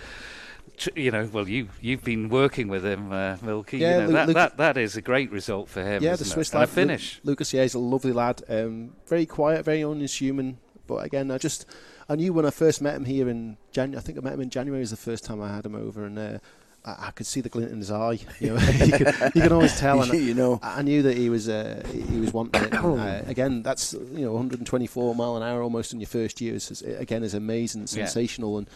[0.96, 3.78] you know, well, you you've been working with him, uh, Milky.
[3.78, 6.02] Yeah, you know, Lu- that, Luke- that that is a great result for him.
[6.04, 6.28] Yeah, the it?
[6.28, 7.20] Swiss and a finish.
[7.24, 8.42] Lu- Lucas, yeah, he's a lovely lad.
[8.50, 10.58] Um, very quiet, very unassuming.
[10.88, 11.66] But again, I just
[12.10, 13.98] I knew when I first met him here in January.
[13.98, 14.80] I think I met him in January.
[14.82, 16.40] Was the first time I had him over, and uh,
[16.86, 18.20] I, I could see the glint in his eye.
[18.40, 20.02] You, know, you, can, you can always tell.
[20.04, 22.74] And you know, I, I knew that he was uh, he was wanting it.
[22.84, 26.54] Uh, again, that's you know 124 mile an hour almost in your first year.
[26.54, 28.58] Is, again, is amazing, sensational, yeah.
[28.58, 28.68] and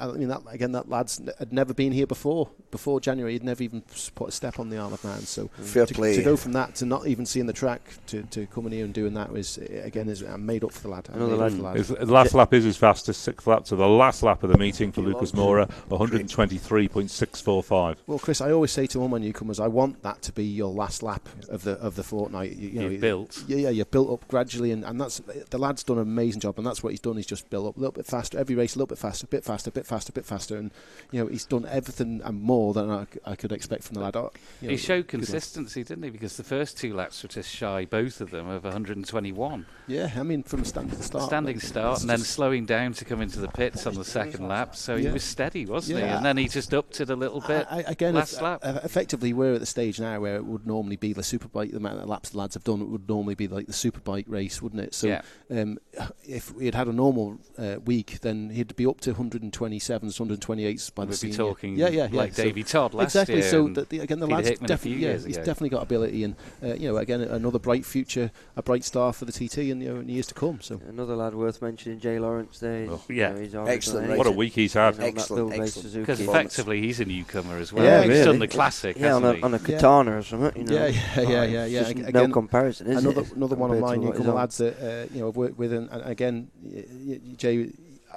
[0.00, 0.72] uh, I mean that again.
[0.72, 2.48] That lad's had never been here before.
[2.70, 3.82] Before January, he'd never even
[4.14, 5.20] put a step on the Isle of Man.
[5.20, 6.16] So Fair to, play.
[6.16, 8.92] to go from that to not even seeing the track to, to coming here and
[8.92, 11.08] doing that was again is uh, made up for the lad.
[11.12, 11.58] Another lad.
[11.58, 11.76] lad.
[11.76, 12.38] His, last yeah.
[12.38, 13.64] lap is his fastest sixth lap.
[13.66, 18.02] to the last lap of the meeting for Lucas Maurer, 123.6 four, five.
[18.06, 20.70] Well, Chris, I always say to all my newcomers, I want that to be your
[20.70, 22.52] last lap of the of the fortnight.
[22.52, 23.42] You, you know, you've built.
[23.46, 26.58] Yeah, yeah, you're built up gradually, and, and that's the lad's done an amazing job,
[26.58, 27.16] and that's what he's done.
[27.16, 29.28] He's just built up a little bit faster, every race a little bit faster, a
[29.28, 30.70] bit faster, a bit faster, a bit faster, and
[31.10, 34.14] you know he's done everything and more than I, I could expect from the lad.
[34.14, 34.30] Oh,
[34.60, 36.10] you know, he showed consistency, didn't he?
[36.10, 39.64] Because the first two laps were just shy, both of them, of 121.
[39.86, 41.24] Yeah, I mean from a standing start.
[41.24, 44.76] Standing start, and then slowing down to come into the pits on the second lap.
[44.76, 45.08] So yeah.
[45.08, 46.06] he was steady, wasn't yeah.
[46.06, 46.12] he?
[46.12, 47.66] And then he just upped it a little bit.
[47.70, 48.60] I, I, again, last if- lap.
[48.62, 51.70] uh, effectively, we're at the stage now where it would normally be the superbike.
[51.70, 54.24] The amount of laps the lads have done, it would normally be like the superbike
[54.28, 54.94] race, wouldn't it?
[54.94, 55.22] So, Yeah.
[55.50, 55.78] um,
[56.26, 60.94] if we had had a normal uh, week, then he'd be up to 127s, 128s
[60.94, 61.36] by the We'd be senior.
[61.36, 62.16] talking yeah, yeah, yeah.
[62.16, 63.36] like So- Davy Todd last exactly.
[63.36, 63.50] year.
[63.50, 65.44] So the, the, again, the Peter lads Hickman definitely, yeah, he's ago.
[65.44, 69.24] definitely got ability, and uh, you know, again, another bright future, a bright star for
[69.24, 70.60] the TT in, you know, in years to come.
[70.60, 70.80] So.
[70.88, 72.58] Another lad worth mentioning, Jay Lawrence.
[72.58, 73.32] There, Oh, you yeah.
[73.32, 74.16] know, he's Excellent.
[74.16, 74.94] What a week he's had.
[74.94, 75.94] You know, that Excellent, excellent.
[75.94, 77.84] Because effectively he's a newcomer as well.
[77.84, 78.24] Yeah, he's really.
[78.24, 79.64] done the classic, yeah, on hasn't a, on a Yeah.
[79.76, 80.62] katana or something.
[80.62, 80.86] You know?
[80.86, 80.86] Yeah,
[81.16, 81.78] yeah, yeah, yeah, yeah.
[81.82, 83.32] just Ag- no comparison, is another it?
[83.36, 85.58] another one of compared my to what newcomer lads that uh, you know I've worked
[85.58, 87.70] with, and, and again, y- y- Jay,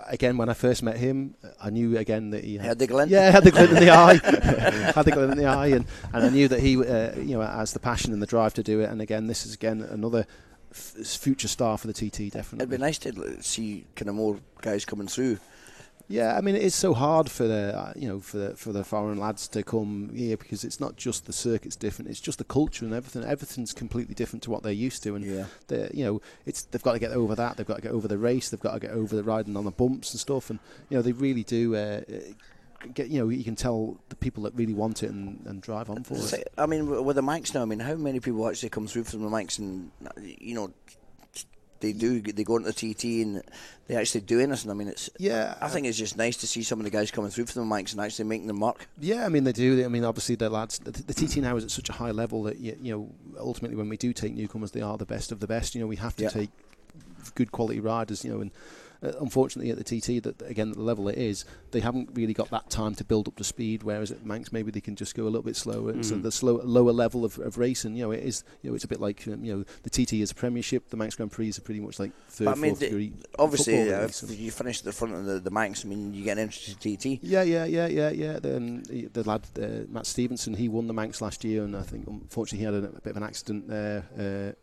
[0.07, 3.11] again, when I first met him, I knew again that he Had the glint?
[3.11, 4.13] Yeah, had the glint in the eye.
[4.95, 7.41] had the glint in the eye, and, and I knew that he, uh, you know,
[7.41, 8.89] has the passion and the drive to do it.
[8.89, 10.25] And again, this is again another
[10.71, 12.31] f- future star for the TT.
[12.31, 12.57] Definitely.
[12.59, 15.39] It'd be nice to see kind of more guys coming through.
[16.11, 18.73] Yeah, I mean it is so hard for the uh, you know for the, for
[18.73, 22.37] the foreign lads to come here because it's not just the circuit's different; it's just
[22.37, 23.23] the culture and everything.
[23.23, 25.45] Everything's completely different to what they're used to, and Yeah.
[25.67, 27.57] they you know it's they've got to get over that.
[27.57, 28.49] They've got to get over the race.
[28.49, 31.01] They've got to get over the riding on the bumps and stuff, and you know
[31.01, 31.75] they really do.
[31.75, 32.15] Uh, uh,
[32.95, 35.87] Get, you know, you can tell the people that really want it and, and drive
[35.91, 36.51] on for So, it.
[36.57, 39.21] I mean, with the mics now, I mean, how many people actually come through from
[39.21, 40.73] the mics and, you know,
[41.81, 43.43] they do, they go into the TT and
[43.87, 44.71] they actually do anything.
[44.71, 47.11] I mean, it's, Yeah, I think it's just nice to see some of the guys
[47.11, 48.87] coming through for the mics and actually making the mark.
[48.99, 49.83] Yeah, I mean they do.
[49.83, 50.79] I mean, obviously the lads.
[50.79, 53.75] The, the TT now is at such a high level that you, you know ultimately
[53.75, 55.75] when we do take newcomers, they are the best of the best.
[55.75, 56.29] You know, we have to Yeah.
[56.29, 56.49] take
[57.35, 58.23] good quality riders.
[58.23, 58.51] You know, and
[59.03, 62.33] uh, unfortunately at the TT, that again at the level it is, they haven't really
[62.33, 63.83] got that time to build up to speed.
[63.83, 65.89] Whereas at Manx, maybe they can just go a little bit slower.
[65.91, 66.23] And So Mm.
[66.23, 68.43] the slow, lower level of, of racing, you know, it is.
[68.61, 70.89] You know, it's a bit like um, you know the TT is a Premiership.
[70.89, 73.13] The Manx Grand Prix is pretty much like third, But I mean, fourth the- degree.
[73.39, 75.89] Obviously, uh, really, if so- you finish at the front of the, the mics, I
[75.89, 77.19] mean, you get an entrance to TT.
[77.23, 78.39] Yeah, yeah, yeah, yeah, yeah.
[78.39, 81.75] The, um, the, the lad uh, Matt Stevenson, he won the Manx last year, and
[81.75, 84.03] I think unfortunately he had a, a bit of an accident there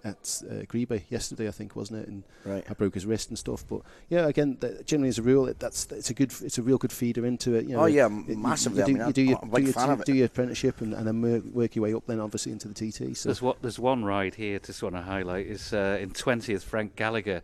[0.04, 2.08] uh, at uh, Greeba yesterday, I think, wasn't it?
[2.08, 2.64] And Right.
[2.68, 3.64] I broke his wrist and stuff.
[3.68, 6.62] But yeah, again, the, generally as a rule, it, that's it's a good, it's a
[6.62, 7.64] real good feeder into it.
[7.66, 8.78] You know, Oh, yeah, it- massively.
[8.78, 10.06] You, I do, mean, you I'm do your, a big do your, of it.
[10.06, 12.74] do your apprenticeship and, and then work, work your way up, then obviously into the
[12.74, 13.16] TT.
[13.16, 16.62] So There's what there's one ride here just want to highlight is uh, in 20th
[16.62, 17.42] Frank Gallagher.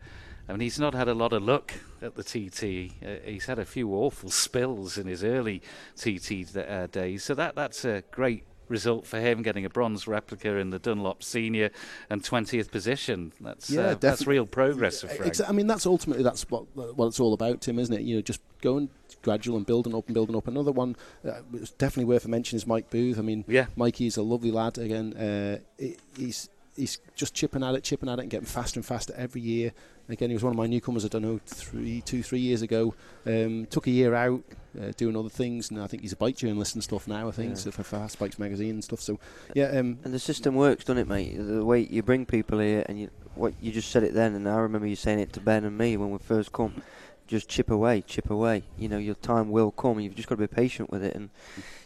[0.48, 2.92] I mean he's not had a lot of luck at the TT.
[3.02, 5.62] Uh, he's had a few awful spills in his early
[5.96, 8.44] TT uh, days, so that that's a great
[8.74, 11.70] result for him getting a bronze replica in the Dunlop Senior
[12.10, 13.32] and 20th position.
[13.40, 15.40] That's Yeah, uh, that's real progress for Frank.
[15.48, 18.02] I mean, that's ultimately that's what what it's all about, Tim, isn't it?
[18.02, 18.90] You know, just going
[19.22, 20.46] gradual and building up and building up.
[20.48, 21.40] Another one, uh,
[21.78, 23.18] definitely worth a mention is Mike Booth.
[23.18, 23.66] I mean, Yeah.
[23.76, 24.76] Mikey's a lovely lad.
[24.76, 25.58] Again, uh,
[26.16, 29.40] he's he's just chipping at it, chipping at it, and getting faster and faster every
[29.40, 29.72] year.
[30.08, 31.04] Again, he was one of my newcomers.
[31.04, 32.94] I don't know, three, two, three years ago.
[33.26, 34.42] Um, took a year out,
[34.80, 37.28] uh, doing other things, and I think he's a bike journalist and stuff now.
[37.28, 37.56] I think Yeah.
[37.56, 39.00] so for Fast Bikes magazine and stuff.
[39.00, 39.18] So,
[39.54, 41.36] yeah, um, And the system works, doesn't it, mate?
[41.38, 44.48] The way you bring people here, and you, what you just said it then, and
[44.48, 46.82] I remember you saying it to Ben and me when we first come.
[47.26, 48.64] Just chip away, chip away.
[48.78, 49.98] You know, your time will come.
[49.98, 51.30] You've just got to be patient with it, and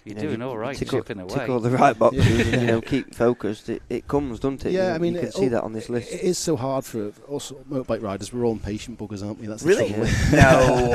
[0.05, 2.49] You're you know, doing you all right, tick all- chipping Tick all the right boxes,
[2.53, 3.69] and you know, keep focused.
[3.69, 4.73] It, it comes, doesn't it?
[4.73, 6.13] You Yeah, know, I mean, you can it- see oh, that on this list.
[6.13, 8.33] It is so hard for us motorbike riders.
[8.33, 9.47] We're all impatient buggers, aren't we?
[9.47, 9.91] That's the Really?
[9.91, 10.09] trouble.
[10.33, 10.95] no.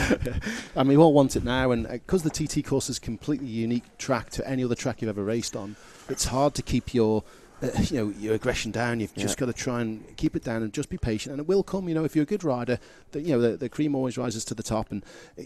[0.76, 3.48] I mean, we all want it now, and uh, because the TT course is completely
[3.48, 5.78] unique track to any other track you've ever raced on,
[6.10, 7.24] it's hard to keep your,
[7.64, 9.00] uh, you know, your aggression down.
[9.00, 9.46] You've just Yeah.
[9.46, 11.88] got to try and keep it down and just be patient, and it will come.
[11.88, 12.80] You know, if you're a good rider,
[13.12, 15.04] the, you know, the, the cream always rises to the top, and
[15.40, 15.44] uh,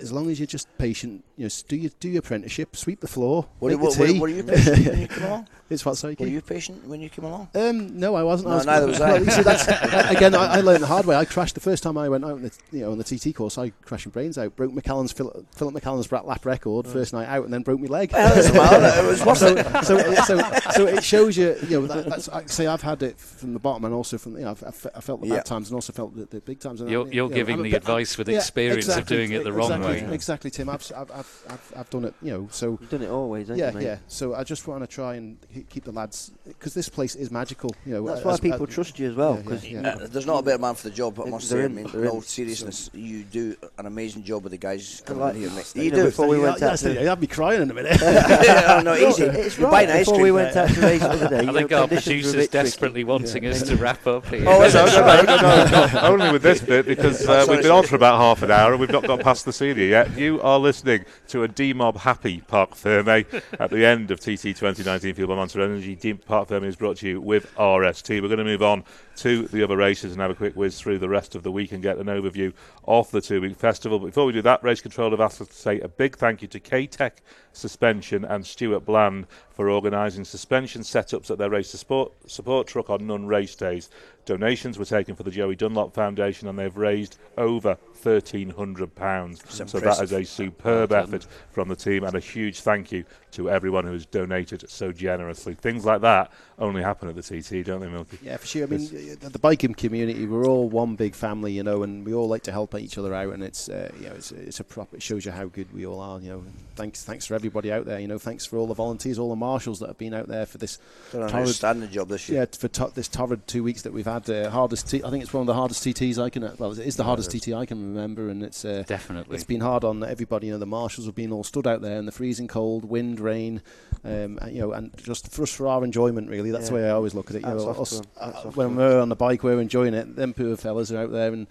[0.00, 3.08] as long as you're just patient, you know, do your do your apprenticeship, sweep the
[3.08, 4.20] floor, what, make were, the tea.
[4.20, 5.48] were you patient when you came along?
[5.70, 7.48] it's what sorry, Were you patient when you came along?
[7.54, 8.48] Um, no, I wasn't.
[8.48, 9.12] No, I was, neither was I.
[9.12, 9.66] Well, you see, that's,
[10.10, 11.16] again, I, I learned the hard way.
[11.16, 13.34] I crashed the first time I went out on the, you know, on the TT
[13.34, 13.58] course.
[13.58, 17.44] I crashed my brains out, broke McCallen's Philip, Philip McCallen's lap record first night out,
[17.44, 18.12] and then broke my leg.
[18.12, 19.04] Well.
[19.04, 19.84] It was worth so, it.
[19.84, 23.18] so, so, so it shows you, you know, that, that's, I say I've had it
[23.18, 25.36] from the bottom and also from, you know, I've, I've, I felt the Yeah.
[25.36, 26.80] bad times and also felt the, the big times.
[26.80, 29.06] And You're, you you're know, giving I'm the bit- advice with yeah, experience exactly, of
[29.28, 30.14] doing it the wrong exactly, way.
[30.14, 30.68] Exactly, Tim.
[30.68, 33.58] I've, I've, I've, I've, I've done it, you know, so You've done it always, haven't
[33.60, 33.84] yeah, you, mate?
[33.84, 33.98] yeah.
[34.08, 35.38] So I just want to try and
[35.70, 37.74] keep the lads because this place is magical.
[37.86, 39.34] You know, That's as- why people uh, trust you as well.
[39.34, 39.88] yeah, yeah, 'cause yeah.
[39.88, 41.62] Uh, there's not a better man for the job, I must say.
[41.62, 42.90] I in, mean, they're no seriousness.
[42.92, 45.50] You do an amazing job with the guys coming here.
[45.50, 45.72] mate.
[45.74, 46.04] you You do.
[46.04, 48.00] before we Yeah, went yeah, out to- You have me crying in a minute.
[48.02, 49.24] Yeah, no, easy.
[49.24, 49.88] It's right.
[49.88, 52.06] Before we went out to race the other day, I you think know, our conditions
[52.08, 52.52] were a producer's tricky.
[52.52, 54.44] desperately wanting us to wrap up here.
[54.46, 57.72] Oh, no, no, no, no, no, only with this bit because uh, sorry, we've been
[57.72, 60.16] on for about half an hour and we've not got past the senior yet.
[60.16, 65.14] You are listening to a D-Mob Happy Parc Fermé at the end of TT 2019
[65.14, 65.94] Fuel by Monster Energy.
[65.96, 68.20] D Parc Fermé is brought to you with RST.
[68.20, 68.84] We're going to move on
[69.16, 71.72] to the other races and have a quick whiz through the rest of the week
[71.72, 72.52] and get an overview
[72.84, 73.98] of the two-week festival.
[73.98, 76.42] But before we do that, Race Control have asked us to say a big thank
[76.42, 77.22] you to K-Tech
[77.52, 83.06] Suspension and Stuart Bland for organising suspension setups at their race support, support truck on
[83.06, 83.90] non race days.
[84.24, 89.66] Donations were taken for the Joey Dunlop Foundation and they've raised over £1,300.
[89.66, 93.04] So that is a superb Well effort from the team and a huge thank you
[93.32, 95.54] to everyone who has donated so generously.
[95.54, 98.18] Things like that only happen at the TT, don't they, Milky?
[98.22, 98.64] Yeah, for sure.
[98.64, 98.88] I mean,
[99.20, 102.52] the biking community, we're all one big family, you know, and we all like to
[102.52, 103.32] help each other out.
[103.32, 104.92] And it's, uh, you know, it's, it's a prop.
[104.94, 106.20] It shows you how good we all are.
[106.20, 106.44] You know,
[106.76, 107.98] thanks, thanks for everybody out there.
[107.98, 110.44] You know, thanks for all the volunteers, all the marshals that have been out there
[110.46, 110.78] for this
[111.10, 112.40] Done an torrid- outstanding job this year.
[112.40, 114.11] yeah, for to- this torrid two weeks that we've had.
[114.16, 114.90] Uh, hardest.
[114.90, 116.42] T- I think it's one of the hardest TTs I can.
[116.58, 119.34] Well, it is the hardest TT I can remember, and it's uh, Definitely.
[119.34, 120.48] it's been hard on everybody.
[120.48, 123.20] You know, the marshals have been all stood out there in the freezing cold, wind,
[123.20, 123.62] rain,
[124.04, 126.28] um, and, you know, and just for us for our enjoyment.
[126.28, 127.42] Really, that's the way I always look at it.
[127.42, 130.16] You know, us, uh, when we're on the bike, we're enjoying it.
[130.16, 131.46] Them poor fellas are out there and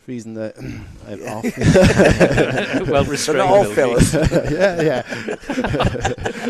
[0.00, 0.52] freezing the
[1.28, 2.88] off.
[2.88, 3.40] well restrained.
[3.40, 4.14] all fellas.
[4.50, 5.02] yeah, yeah.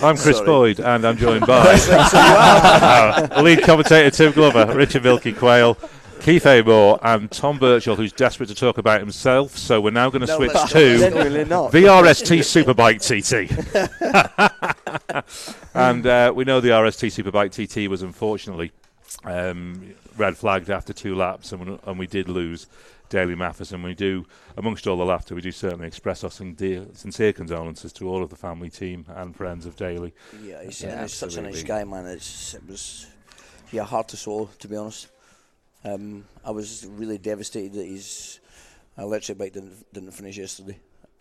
[0.00, 0.46] I'm Chris Sorry.
[0.46, 5.76] Boyd, and I'm joined by uh, lead commentator Tim Glover, Richard Milky Quayle,
[6.20, 9.56] Keith Amor, and Tom Birchall, who's desperate to talk about himself.
[9.56, 11.72] So we're now going to No, switch to Genuinely not.
[11.72, 13.50] VRST Superbike TT.
[15.74, 18.70] and uh, we know the RST Superbike TT was unfortunately
[19.24, 22.66] um, red flagged after two laps, and we, and we did lose
[23.08, 23.82] Daly Matheson.
[23.82, 28.08] We do, amongst all the laughter, we do certainly express our sincere, sincere condolences to
[28.08, 30.14] all of the family, team, and friends of Daly.
[30.42, 32.06] Yeah, he's, yeah, he's such a nice guy, man.
[32.06, 33.06] It's, it was,
[33.72, 35.08] yeah, heart to soul, to be honest.
[35.84, 38.40] Um, I was really devastated that his
[38.96, 40.78] electric bike didn't, didn't finish yesterday.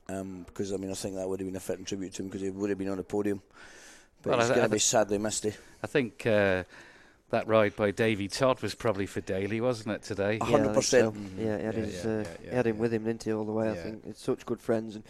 [0.10, 2.30] Um, because I mean, I think that would have been a fitting tribute to him
[2.30, 3.42] because he would have been on the podium.
[4.22, 5.46] But well, he's going to be sadly missed.
[5.84, 6.64] I think uh,
[7.30, 10.38] that ride by Davey Todd was probably for Daley, wasn't it, today?
[10.42, 10.84] A Yeah, 100%.
[10.84, 11.12] so.
[11.12, 11.38] Mhm.
[11.38, 12.82] Yeah, he had, Yeah, his, yeah, uh, yeah, he had him yeah.
[12.82, 13.70] with him, didn't he, all the way?
[13.72, 15.04] I think it's such good friends, and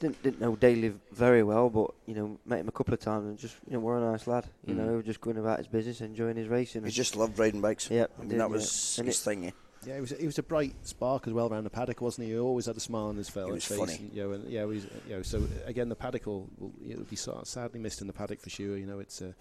[0.00, 3.26] didn't didn't know Daley very well, but you know met him a couple of times,
[3.26, 4.46] and just you know we're a nice lad.
[4.66, 4.90] You know, Mm.
[4.90, 6.84] he was just going about his business, enjoying his racing.
[6.84, 7.88] He just loved riding bikes.
[7.90, 9.46] yeah, I mean, did, that was And his it- thing.
[9.46, 9.50] eh?
[9.86, 12.32] Yeah, he was he was a bright spark as well around the paddock, wasn't he?
[12.32, 13.78] He always had a smile on his fe- He was face.
[13.78, 13.96] funny.
[13.96, 17.04] And, you know, and, yeah, he's, you know, so again, the paddock will, will it'll
[17.04, 18.76] be sadly missed in the paddock for sure.
[18.78, 19.34] You know, it's a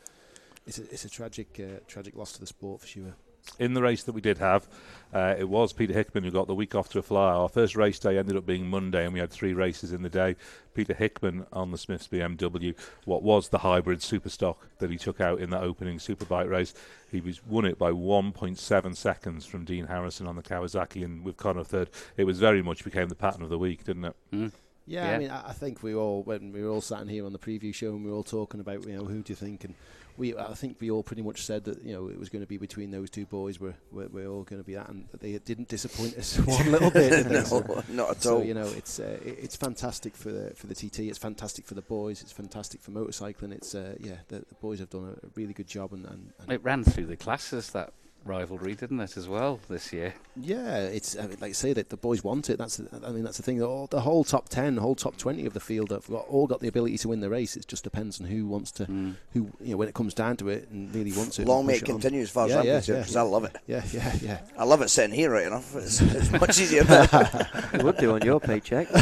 [0.65, 3.15] it's a, it's a tragic uh, tragic loss to the sport for sure.
[3.60, 4.67] in the race that we did have,
[5.13, 7.34] uh, it was Peter Hickman who got the week off to a fly.
[7.34, 10.10] Our first race day ended up being Monday, and we had three races in the
[10.10, 10.38] day.
[10.73, 12.73] Peter Hickman on the Smiths BMW,
[13.06, 16.73] what was the hybrid super stock that he took out in that opening superbike race.
[17.12, 21.38] He was won it by 1.7 seconds from Dean Harrison on the Kawasaki, and with
[21.38, 21.89] Conor third.
[22.17, 24.15] It was very much became the pattern of the week, didn't it?
[24.32, 24.52] Mm.
[24.86, 25.15] Yeah, Yeah.
[25.15, 27.34] I mean, I, I think we all when we were all sat in here on
[27.34, 29.63] the preview show and we were all talking about you know who do you think
[29.63, 29.76] and
[30.17, 32.47] we I think we all pretty much said that you know it was going to
[32.47, 35.38] be between those two boys we're we're, we're all going to be at and they
[35.39, 37.10] didn't disappoint us one little bit.
[37.23, 37.43] did they?
[37.43, 38.43] So- no, not at So all.
[38.43, 40.99] you know, it's uh, it- it's fantastic for the for the TT.
[41.02, 42.21] It's fantastic for the boys.
[42.21, 43.52] It's fantastic for motorcycling.
[43.52, 45.93] It's uh, yeah, the, the boys have done a, a really good job.
[45.93, 47.93] And, and, and It ran through the classes that
[48.25, 50.13] rivalry, didn't it, as well this year?
[50.36, 52.57] yeah, it's I mean, like I say that the boys want it.
[52.57, 53.62] That's I mean that's the thing.
[53.62, 56.47] All, the whole top ten, the whole top twenty of the field have got, all
[56.47, 57.55] got the ability to win the race.
[57.55, 59.15] It just depends on who wants to Mm.
[59.33, 61.47] who you know when it comes down to it and really wants it.
[61.47, 61.95] Long and may it it on.
[61.99, 63.19] continue as far as Yeah, I'm yeah, concerned yeah.
[63.19, 63.55] I love it.
[63.67, 64.39] Yeah, yeah, yeah.
[64.57, 65.75] I love it sitting here, right enough.
[65.75, 66.83] It's, it's much easier.
[66.83, 68.91] That's You would do on your paycheck.
[68.93, 69.01] low.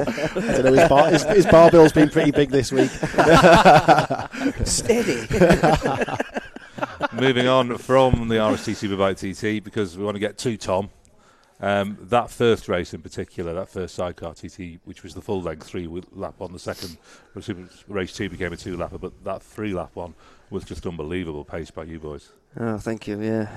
[0.00, 0.72] I don't know.
[0.72, 2.90] His bar, his, his bar bill's been pretty big this week.
[4.64, 5.26] Steady.
[7.12, 9.16] Moving on from the RST Superbike
[9.58, 10.90] TT because we want to get to Tom.
[11.58, 15.66] Um, that first race in particular, that first sidecar TT, which was the full length
[15.66, 16.98] three wi- lap one, the second
[17.40, 20.14] super, race two became a two lapper, but that three lap one
[20.50, 22.28] was just unbelievable pace by you boys.
[22.60, 23.18] oh, thank you.
[23.22, 23.48] Yeah,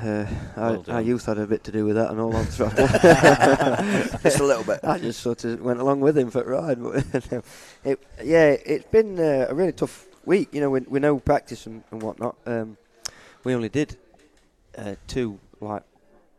[0.56, 1.06] uh, our, Well our done.
[1.08, 2.88] youth had a bit to do with that and all on throttle.
[4.24, 4.80] Just a little bit.
[4.84, 6.82] I just sort of went along with him for the ride.
[6.82, 7.44] But
[7.84, 10.54] it, yeah, it's been uh, a really tough week.
[10.54, 12.38] You know, with, with no practice and, and whatnot.
[12.46, 12.78] Um,
[13.44, 13.98] we only did
[14.78, 15.84] uh, two like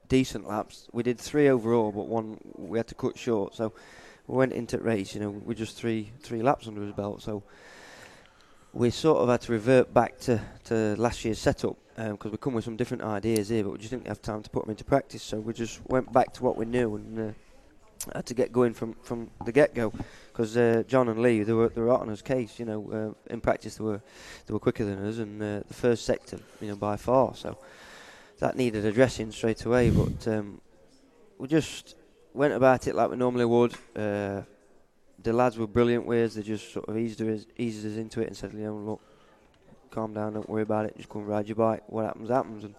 [0.08, 0.88] decent laps.
[0.92, 3.54] We did three overall, but one we had to cut short.
[3.54, 3.72] So
[4.26, 5.14] we went into the race.
[5.14, 7.22] You know, with just three three laps under his belt.
[7.22, 7.42] So
[8.72, 12.54] we sort of had to revert back to, to last year's setup because we come
[12.54, 14.84] with some different ideas here, but we just didn't have time to put them into
[14.84, 15.22] practice.
[15.22, 17.32] So we just went back to what we knew and uh,
[18.14, 19.92] had to get going from, from the get go.
[20.40, 22.58] Because uh, John and Lee, they were they were hot on us case.
[22.58, 24.00] You know, uh, in practice they were
[24.46, 27.34] they were quicker than us, and uh, the first sector, you know, by far.
[27.34, 27.58] So
[28.38, 29.90] that needed addressing straight away.
[29.90, 30.62] But um,
[31.36, 31.94] we just
[32.32, 33.74] went about it like we normally would.
[33.94, 34.40] Uh,
[35.22, 36.34] the lads were brilliant with us.
[36.36, 39.00] They just sort of eased us, eased us into it and said, you know, look,
[39.90, 40.96] calm down, don't worry about it.
[40.96, 41.82] Just come ride your bike.
[41.86, 42.64] What happens, happens.
[42.64, 42.74] And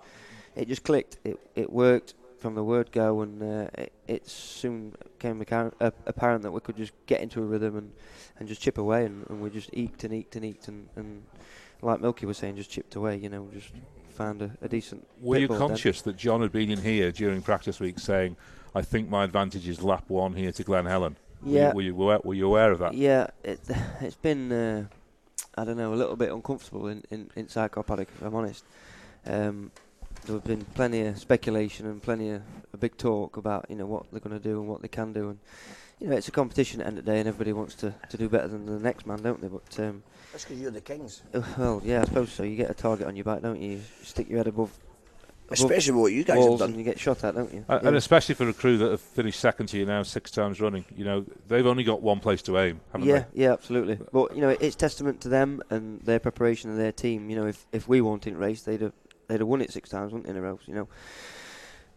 [0.56, 1.20] it just clicked.
[1.24, 5.92] It it worked from the word go, and uh, it, it soon became account, uh,
[6.08, 7.92] apparent that we could just get into a rhythm and,
[8.40, 11.24] and just chip away, and, and we just eked and eked and eked, and, and
[11.82, 13.16] like Milky was saying, just chipped away.
[13.16, 13.70] You know, just
[14.10, 15.08] found a, a decent.
[15.22, 15.68] Were you pitfall then.
[15.70, 18.36] conscious that John had been in here during practice week saying,
[18.74, 21.18] I think my advantage is lap one here to Glen Helen?
[21.44, 21.74] Yeah.
[21.74, 22.94] Were you, were you, aware, were you aware of that?
[22.94, 23.60] Yeah, it,
[24.02, 24.86] it's been, uh,
[25.58, 28.64] I don't know, a little bit uncomfortable in, in, inside Car Paddock, if I'm honest.
[29.26, 29.72] Um,
[30.26, 32.42] there have been plenty of speculation and plenty of
[32.80, 35.30] big talk about you know what they're going to do and what they can do,
[35.30, 35.40] and
[36.00, 37.94] you know it's a competition at the end of the day, and everybody wants to,
[38.10, 39.48] to do better than the next man, don't they?
[39.48, 41.22] But um, That's because you're the kings.
[41.34, 42.44] uh, well, yeah, I suppose so.
[42.44, 43.72] You get a target on your back, don't you?
[43.74, 44.72] You stick your head above,
[45.48, 46.80] above Especially what you guys walls have and done.
[46.80, 47.66] you get shot at, don't you?
[47.70, 47.90] Uh, Yeah.
[47.90, 50.86] And especially for a crew that have finished second to you now six times running,
[50.96, 53.14] you know they've only got one place to aim, haven't they?
[53.14, 54.00] yeah, yeah, absolutely.
[54.12, 57.30] But you know, it's testament to them and their preparation and their team.
[57.30, 58.94] You know, if if we weren't in race, they'd have
[59.28, 60.60] they'd have won it six times, wouldn't they, in a row?
[60.66, 60.88] You know.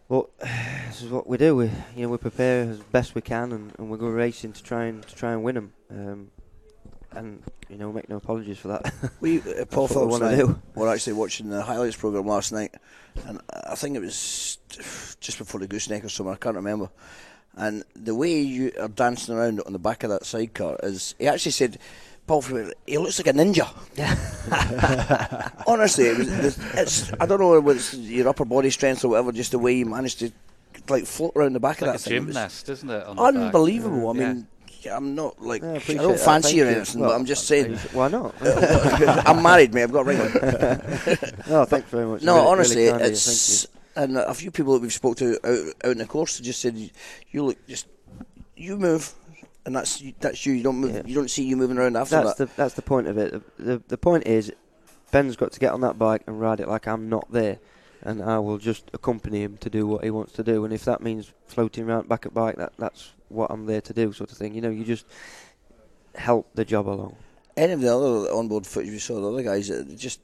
[0.07, 0.37] But
[0.87, 1.55] this is what we do.
[1.55, 1.65] We
[1.95, 4.85] you know we prepare as best we can, and, and we go racing to try
[4.85, 5.73] and to try and win them.
[5.89, 6.31] Um,
[7.11, 8.93] and you know, make no apologies for that.
[9.21, 10.59] We, uh, Paul we Phillips I do.
[10.75, 12.75] were actually watching the highlights program last night,
[13.25, 14.57] and I think it was
[15.19, 16.33] just before the gooseneck or something.
[16.33, 16.89] I can't remember.
[17.57, 21.27] And the way you are dancing around on the back of that sidecar is, he
[21.27, 21.79] actually said,
[22.27, 23.67] Paul, Phillips, he looks like a ninja.
[25.67, 29.31] Honestly, it was, it's, I don't know whether it's your upper body strength or whatever,
[29.31, 30.31] just the way you managed to
[30.89, 32.13] like float around the back It's like of a that thing.
[32.13, 33.05] It gymnast, isn't it?
[33.05, 33.35] on the back?
[33.35, 34.09] Unbelievable.
[34.09, 34.47] I mean,
[34.81, 37.25] yeah, I'm not like Yeah, I appreciate don't fancy you or anything, Well, but I'm
[37.25, 37.75] just saying.
[37.93, 38.33] Why not?
[38.41, 39.83] I'm married, mate.
[39.83, 40.27] I've got a ring on.
[41.49, 42.23] no, thanks very much.
[42.23, 43.67] No, Really- honestly, really kind it's
[43.97, 46.59] and a few people that we've spoke to out, out in the course have just
[46.59, 46.89] said you,
[47.31, 47.87] you look just
[48.57, 49.13] you move,
[49.65, 50.53] and that's that's you.
[50.53, 50.95] You don't move.
[50.95, 51.01] Yeah.
[51.05, 52.49] You don't see you moving around after that's that.
[52.49, 53.31] the that's the point of it.
[53.57, 54.51] The, the the point is,
[55.11, 57.59] Ben's got to get on that bike and ride it like I'm not there,
[58.01, 60.65] and I will just accompany him to do what he wants to do.
[60.65, 63.93] And if that means floating around back at bike, that that's what I'm there to
[63.93, 64.53] do, sort of thing.
[64.53, 65.05] You know, you just
[66.13, 67.15] help the job along.
[67.57, 70.19] Any of the other onboard footage we saw, the other guys, uh, just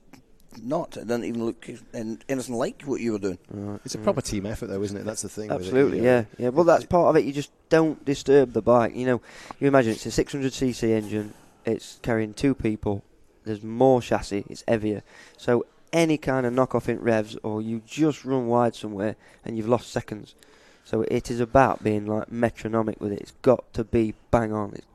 [0.62, 0.98] not.
[0.98, 3.38] It didn't even look an- anything like what you were doing.
[3.50, 3.80] Right.
[3.86, 5.06] It's a proper team effort, though, isn't it?
[5.06, 5.50] That's the thing.
[5.50, 6.50] with it, Absolutely, you yeah, yeah.
[6.50, 7.26] Well, that's part of it.
[7.26, 8.96] You just don't disturb the bike.
[8.96, 9.22] You know,
[9.60, 11.34] you imagine it's a 600cc engine.
[11.66, 13.04] It's carrying two people.
[13.44, 14.46] There's more chassis.
[14.50, 15.04] It's heavier.
[15.38, 19.58] So any kind of knock off in revs, or you just run wide somewhere and
[19.58, 20.36] you've lost seconds.
[20.84, 23.22] So it is about being like metronomic with it.
[23.22, 24.74] It's got to be bang on.
[24.74, 24.86] It's,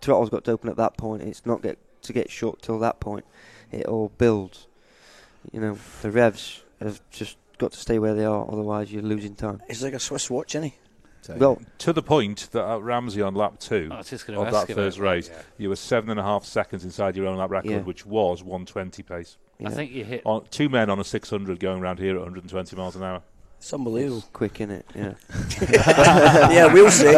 [0.00, 1.22] throttle's got to open at that point.
[1.22, 3.24] It's not get to get short till that point.
[3.70, 4.66] It all builds.
[5.52, 8.46] You know, the revs have just got to stay where they are.
[8.50, 9.62] Otherwise, you're losing time.
[9.68, 10.74] It's like a Swiss watch, isn't he?
[11.36, 14.38] Well, To the point that at Ramsey on lap two oh, I was just going
[14.38, 15.42] to of that first race, yeah.
[15.58, 17.78] you were seven and a half seconds inside your own lap record, Yeah.
[17.80, 19.36] which was 120 pace.
[19.58, 20.22] you I think you hit.
[20.24, 23.22] On, two men on a 600 going around here at 120 miles an hour.
[23.58, 24.18] It's unbelievable.
[24.18, 24.86] it's quick in it.
[24.94, 25.14] Yeah.
[26.50, 27.06] yeah, we'll see.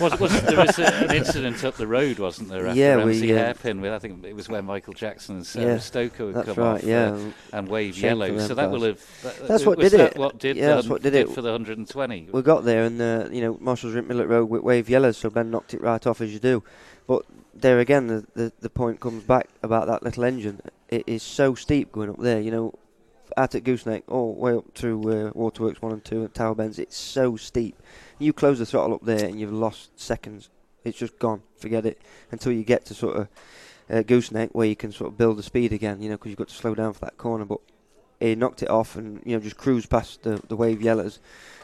[0.00, 2.66] Was, was, there was a, an incident up the road, wasn't there?
[2.66, 3.80] After Yeah, we, Ramsey uh, hairpin.
[3.80, 6.56] With, I think it was where Michael Jackson and Sarah Yeah, Stoker would That's come
[6.58, 6.74] right.
[6.74, 7.12] off yeah.
[7.12, 8.38] uh, and wave yellow.
[8.40, 9.00] So that will have.
[9.22, 10.18] That, That's what did that it.
[10.18, 11.30] What did Yeah, that's what did it.
[11.30, 12.28] for the 120?
[12.30, 15.30] we got there and uh, you know Marshall's Rink Millet Road with wave yellows, so
[15.30, 16.62] Ben knocked it right off as you do.
[17.06, 17.24] But
[17.54, 20.60] there again, the, the the point comes back about that little engine.
[20.90, 22.38] It is so steep going up there.
[22.38, 22.74] You know,
[23.36, 26.54] out at Gooseneck, all the way up to uh, Waterworks one and two at Tower
[26.54, 26.78] Bends.
[26.78, 27.80] It's so steep.
[28.18, 30.48] You close the throttle up there and you've lost seconds.
[30.84, 31.42] It's just gone.
[31.58, 32.00] Forget it
[32.30, 33.28] until you get to sort of
[33.90, 36.00] uh, Gooseneck where you can sort of build the speed again.
[36.00, 37.44] You know, because you've got to slow down for that corner.
[37.44, 37.60] But
[38.20, 41.18] he knocked it off and you know just cruised past the the wave yellers.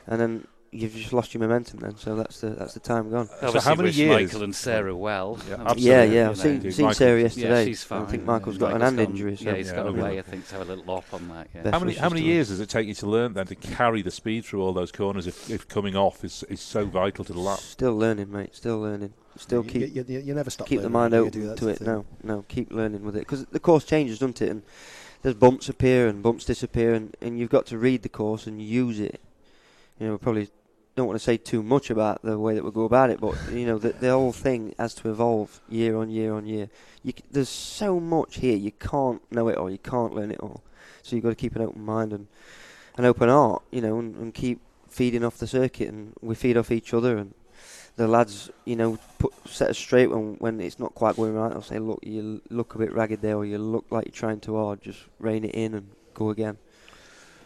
[0.06, 1.80] and then you've just lost your momentum.
[1.80, 3.28] Then so that's the that's the time gone.
[3.42, 5.38] Obviously how many wish years- Michael and Sarah well.
[5.48, 5.74] Yeah.
[5.76, 6.30] Yeah, yeah.
[6.30, 7.64] I've seen, Dude, seen Michael- Sarah Yeah, yesterday.
[7.66, 8.02] she's fine.
[8.02, 9.36] I think Michael's got an hand gone- injury.
[9.36, 10.00] So Yeah, he's got Yeah.
[10.00, 10.18] away.
[10.18, 11.48] I think to have a little op on that.
[11.54, 11.62] Yeah.
[11.62, 14.02] Best How many how many years does it take you to learn then to carry
[14.02, 17.32] the speed through all those corners if, if coming off is, is so vital to
[17.32, 17.58] the lap?
[17.60, 18.54] Still learning, mate.
[18.56, 19.12] Still learning.
[19.36, 20.66] Still you, keep you, you, you never stop.
[20.66, 21.78] keep the mind open to it.
[21.78, 21.86] thing.
[21.86, 22.44] No, no.
[22.48, 24.50] Keep learning with it because the course changes, doesn't it?
[24.50, 24.62] And
[25.22, 28.60] there's bumps appear and bumps disappear, and, and you've got to read the course and
[28.60, 29.20] use it.
[29.98, 30.50] You know, we probably
[30.94, 33.34] don't want to say too much about the way that we go about it, but
[33.50, 36.68] you know, the, the whole thing has to evolve year on year on year.
[37.02, 40.62] You, there's so much here, you can't know it all, you can't learn it all.
[41.02, 42.26] So you've got to keep an open mind and
[42.96, 46.56] an open heart, you know, and, and keep feeding off the circuit, and we feed
[46.56, 47.34] off each other, and
[47.96, 51.52] the lads, you know, put set us straight when when it's not quite going right.
[51.52, 54.40] I'll say, "Look, you look a bit ragged there, or you look like you're trying
[54.40, 54.82] too hard.
[54.82, 56.58] Just rein it in and go again."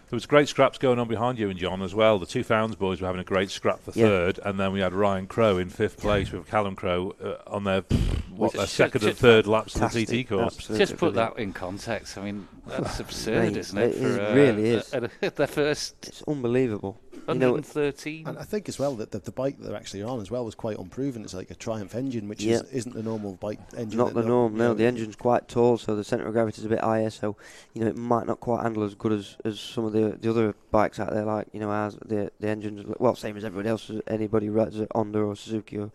[0.09, 2.19] There was great scraps going on behind you and John as well.
[2.21, 4.07] The two Founds boys were having a great scrap for Yeah.
[4.07, 7.65] third, and then we had Ryan Crowe in fifth place with Callum Crowe uh, on
[7.65, 7.83] their
[8.31, 10.55] what their second and just- third laps of the Fantastic, TT course.
[10.57, 12.17] absolutely Just put that in context.
[12.19, 13.95] I mean, that's absurd, Mate, isn't it?
[13.97, 14.95] it for, is- uh, really is.
[14.95, 17.01] uh, their first It's unbelievable.
[17.29, 18.27] You know, 113.
[18.29, 20.55] And I think as well that the, the bike they're actually on as well was
[20.55, 21.23] quite unproven.
[21.23, 22.57] It's like a Triumph engine, which Yeah.
[22.57, 23.99] is, isn't the normal bike engine.
[23.99, 24.53] not that the no- norm.
[24.53, 26.81] you No, know, the engine's quite tall, so the centre of gravity is a bit
[26.81, 27.11] higher.
[27.11, 27.37] So,
[27.75, 30.31] you know, it might not quite handle as good as, as some of the the
[30.31, 31.25] other bikes out there.
[31.25, 33.91] Like you know, ours the the engine's well, same as everybody else.
[34.07, 35.91] Anybody rides a Honda or Suzuki, or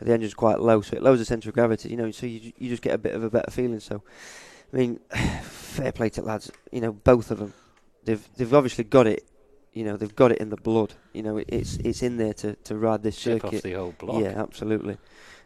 [0.00, 1.88] the engine's quite low, so it lowers the centre of gravity.
[1.88, 3.80] You know, so you you just get a bit of a better feeling.
[3.80, 4.02] So,
[4.72, 5.00] I mean,
[5.42, 6.50] fair play to lads.
[6.72, 7.54] You know, both of them.
[8.04, 9.24] They've they've obviously got it.
[9.74, 10.94] You know, they've got it in the blood.
[11.12, 13.64] You know, it, it's it's in there to, to ride this Chip off circuit.
[13.64, 14.22] the whole block.
[14.22, 14.96] Yeah, absolutely.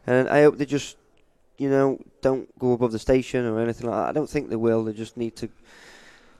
[0.06, 0.96] And I hope they just,
[1.56, 4.08] you know, don't go above the station or anything like that.
[4.10, 4.84] I don't think they will.
[4.84, 5.48] They just need to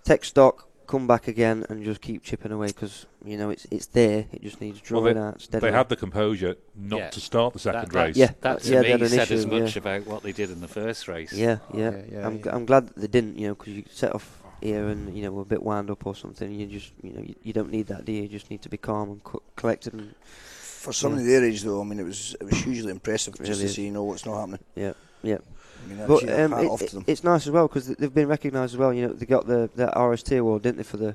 [0.04, 3.86] take stock, come back again, and just keep chipping away because you know it's it's
[3.86, 4.26] there.
[4.32, 5.70] It just needs Well, drawing they- out steadily.
[5.70, 7.10] They had the composure not Yeah.
[7.10, 8.16] to start the second That, that, race.
[8.16, 8.30] Yeah.
[8.42, 9.80] that to Yeah, they me had said issue, as much yeah.
[9.80, 11.32] about what they did in the first race.
[11.32, 11.90] Yeah, yeah.
[11.94, 12.42] Oh, yeah, yeah, I'm, yeah.
[12.44, 15.22] g- I'm glad that they didn't, you know, because you set off here and you
[15.22, 16.50] know were a bit wound up or something.
[16.52, 18.22] You just, you know, you, you don't need that, do you?
[18.22, 21.80] You just need to be calm and co- collected and For somebody their age, though,
[21.80, 23.74] I mean, it was it was hugely impressive just Really to is.
[23.74, 24.60] see, you know, what's not happening.
[24.74, 24.92] yeah,
[25.22, 25.38] yeah.
[25.84, 27.04] I mean, But um, it, off it- to them.
[27.06, 28.92] it's nice as well because they've been recognised as well.
[28.92, 31.14] You know, they got the the RST award, didn't they, for the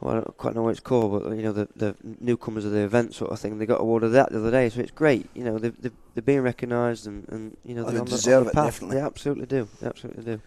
[0.00, 2.72] well, I don't quite know what it's called, but you know, the the newcomers of
[2.72, 3.58] the event sort of thing.
[3.58, 5.28] They got awarded that the other day, so it's great.
[5.34, 8.12] You know, they've they've, they're being recognised and, and you know Oh, they're on the,
[8.12, 8.64] on deserve the it, path.
[8.66, 8.96] definitely.
[8.96, 9.68] They absolutely do.
[9.80, 10.40] They absolutely do.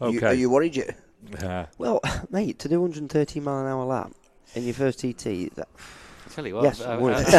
[0.00, 0.96] You- are you worried yet?
[1.40, 1.66] Yeah.
[1.78, 4.12] Well, mate, to do 130 mile an hour lap
[4.54, 5.68] in your first TT, that,
[6.30, 7.12] tell you what, Yes, I've, would.
[7.14, 7.26] I've,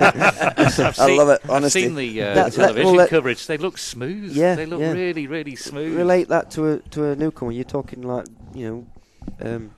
[0.00, 3.46] I've I seen, love it, I've seen the uh, That- that- television well, coverage.
[3.46, 4.32] They look smooth.
[4.36, 4.92] Yeah, they look yeah.
[4.92, 5.96] really, really smooth.
[5.96, 7.52] relate that to a to a newcomer.
[7.52, 8.68] You're talking like you
[9.40, 9.70] know, um,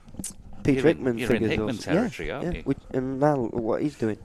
[0.63, 1.49] Peter You're in- Hickman you're in figures.
[1.49, 2.57] or Hickman territory, yeah, aren't yeah.
[2.57, 2.63] you?
[2.63, 4.17] Which, and now what he's doing.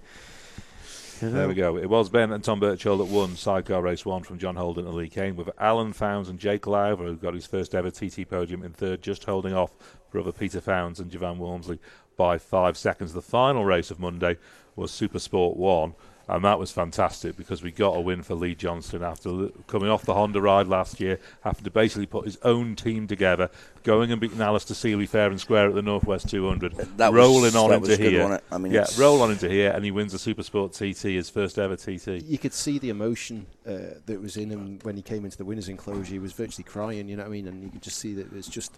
[1.20, 1.78] There we go.
[1.78, 4.94] It was Ben and Tom Birchall that won sidecar race one from John Holden and
[4.94, 8.62] Lee Cain, with Alan Founds and Jake Lowther, who got his first ever TT podium
[8.62, 9.72] in third, just holding off
[10.10, 11.78] brother Peter Founds and Jevan Walmsley
[12.18, 13.14] by five seconds.
[13.14, 14.36] The final race of Monday
[14.74, 15.94] was Super Sport One,
[16.28, 20.04] and that was fantastic because we got a win for Lee Johnston after coming off
[20.04, 23.48] the Honda ride last year, having to basically put his own team together,
[23.84, 27.54] going and beating Alastair Seeley fair and square at the Northwest 200, That was- rolling
[27.56, 28.22] on that into was good, here.
[28.24, 28.44] wasn't it?
[28.54, 31.14] I mean, yeah, it's- roll on into here, and he wins the Super Sport TT,
[31.14, 32.22] his first ever TT.
[32.24, 35.44] you could see the emotion uh, that was in him when he came into the
[35.44, 36.12] winners' enclosure.
[36.12, 37.46] He was virtually crying, you know what I mean?
[37.48, 38.76] And you could just see that it was just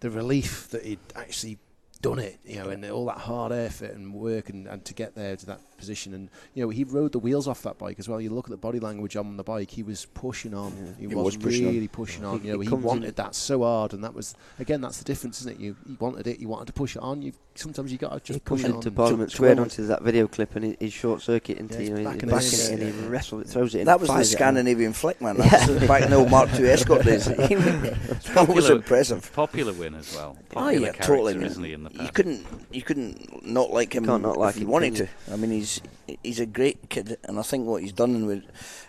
[0.00, 1.58] the relief that he'd actually
[2.02, 5.14] done it, you know, and all that hard effort and work and, and to get
[5.14, 6.14] there to that position.
[6.14, 8.20] And, you know, he rode the wheels off that bike as well.
[8.20, 10.94] You look at the body language on the bike, he was pushing on.
[10.98, 11.74] He, He was, was pushing on.
[11.74, 12.42] really pushing on.
[12.42, 13.92] You know, he he wanted that so hard.
[13.92, 15.60] And that was, again, that's the difference, isn't it?
[15.60, 17.20] You, you wanted it, you wanted to push it on.
[17.20, 18.90] You Sometimes you got to just comes push it into.
[18.90, 19.58] Parliament Square it.
[19.58, 22.14] onto that video clip and he- he's short circuit into Yeah, you know he's he's
[22.14, 23.08] backing backing it it in, and he yeah.
[23.10, 23.84] wrestles it, throws it in.
[23.86, 24.24] That was the.
[24.24, 25.36] Scandinavian flick, man.
[25.36, 27.26] That was back in the old Mark II Escort days.
[27.26, 29.32] that was Popular- impressive.
[29.34, 30.38] Popular win as well.
[30.56, 31.34] Oh yeah, totally.
[31.44, 31.72] isn't he?
[31.74, 34.96] In the you couldn't, you couldn't not like him can't not like if you wanted
[34.96, 35.08] to.
[35.30, 35.80] I mean, he's
[36.22, 38.42] he's a great kid, and I think what he's done with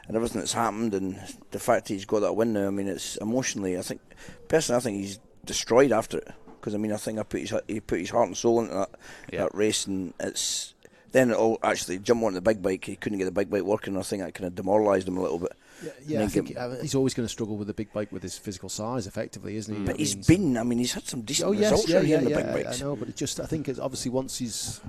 [0.08, 1.20] and everything that's happened, and
[1.52, 2.68] the fact that he's got that win now.
[2.68, 3.78] I mean, it's emotionally.
[3.78, 4.02] I think
[4.48, 6.32] personally, I think he's destroyed after it
[6.62, 8.74] because I mean, I think I put his he put his heart and soul into
[8.76, 8.90] that
[9.32, 9.44] Yeah.
[9.44, 10.74] that race, and it's
[11.12, 12.86] then it all actually jump on the big bike.
[12.86, 13.98] He couldn't get the big bike working.
[13.98, 15.52] I think that kind of demoralised him a little bit.
[15.84, 18.12] Yeah, yeah I think him- uh, he's always going to struggle with the big bike
[18.12, 19.84] with his physical size, effectively, isn't he?
[19.84, 20.58] But I he's mean, been.
[20.58, 22.54] I mean, he's had some decent Oh yes, results yeah, yeah, in the yeah.
[22.54, 24.80] big I- I know, but it just I think it's obviously once he's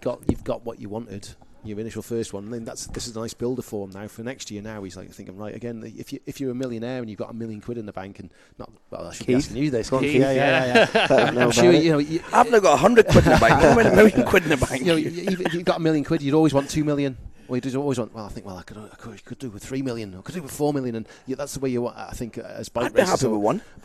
[0.00, 1.28] got you've got what you wanted,
[1.66, 4.22] your initial first one, then that's this is a nice builder for him now for
[4.22, 4.62] next year.
[4.62, 5.82] Now he's like thinking right again.
[5.96, 8.18] If you if you're a millionaire and you've got a million quid in the bank
[8.18, 9.44] and not well, I should be Keith?
[9.44, 9.90] asking you this.
[9.90, 10.20] Go on, Keith, Keith.
[10.22, 11.06] yeah, yeah, yeah.
[11.10, 11.30] yeah.
[11.36, 13.54] Know I'm sure, you know, you, I've now got a hundred quid in the bank.
[13.64, 14.80] I'm a million quid in the bank.
[14.80, 17.16] you know, you- if you've got a million quid, you'd always want two million.
[17.48, 18.14] Well, you just always want.
[18.14, 18.46] Well, I think.
[18.46, 18.76] Well, I could.
[18.78, 20.14] I could, could do with three million.
[20.14, 20.96] Or could do with four million.
[20.96, 21.96] And yeah, that's the way you want.
[21.96, 23.20] I think uh, as bike I'd be racers.
[23.20, 23.62] happy with one.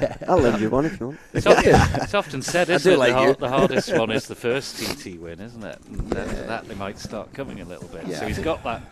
[0.00, 0.16] yeah.
[0.28, 1.18] I'll lend you one if you want.
[1.32, 1.64] It's often,
[2.02, 2.98] it's often said, isn't it?
[2.98, 3.34] like the, har- you.
[3.34, 5.78] the hardest one is the first TT win, isn't it?
[5.86, 8.06] And after that, they might start coming a little bit.
[8.06, 8.82] Yeah, so I he's think- got that.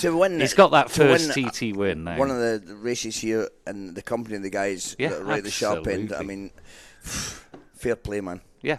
[0.00, 2.18] To win, He's got that first win, TT win now.
[2.18, 5.24] One of the the races here and the company of the guys Yeah, that are
[5.24, 6.12] right at the sharp end.
[6.12, 6.50] I mean,
[7.00, 8.40] fair play, man.
[8.60, 8.76] yeah,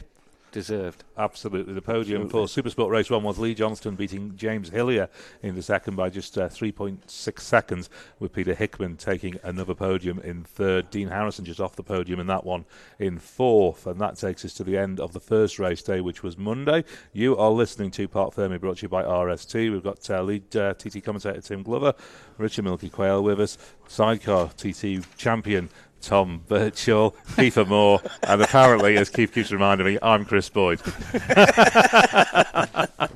[0.57, 1.03] deserved.
[1.15, 1.75] Absolutely.
[1.75, 5.07] The podium for Supersport Race 1 was Lee Johnston beating James Hillier
[5.43, 10.43] in the second by just uh, 3.6 seconds, with Peter Hickman taking another podium in
[10.43, 10.89] third.
[10.89, 12.65] Dean Harrison just off the podium in that one
[12.97, 13.85] in fourth.
[13.85, 16.83] And that takes us to the end of the first race day, which was Monday.
[17.13, 19.71] You are listening to Parc Fermé, brought to you by RST.
[19.71, 21.93] We've got uh, lead uh, TT commentator Tim Glover,
[22.39, 25.69] Richard Milky Quayle with us, sidecar TT champion.
[26.01, 30.81] Tom Birchall, Keith Amor, and apparently, as Keith keeps reminding me, I'm Chris Boyd.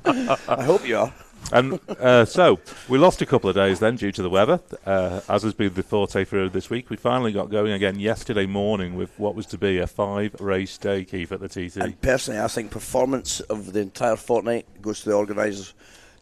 [0.04, 1.14] I hope you are.
[1.52, 5.22] And uh, so we lost a couple of days then due to the weather, uh,
[5.28, 6.90] as has been the forte for this week.
[6.90, 10.78] We finally got going again yesterday morning with what was to be a five race
[10.78, 11.78] day, Keith, at the TT.
[11.78, 15.74] And personally, I think performance of the entire fortnight goes to the organisers.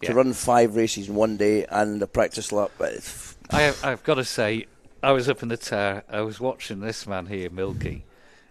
[0.01, 0.09] Yeah.
[0.09, 2.71] To run five races in one day and a practice lap,
[3.49, 4.65] I have, I've got to say,
[5.01, 6.03] I was up in the tower.
[6.09, 8.03] I was watching this man here, Milky,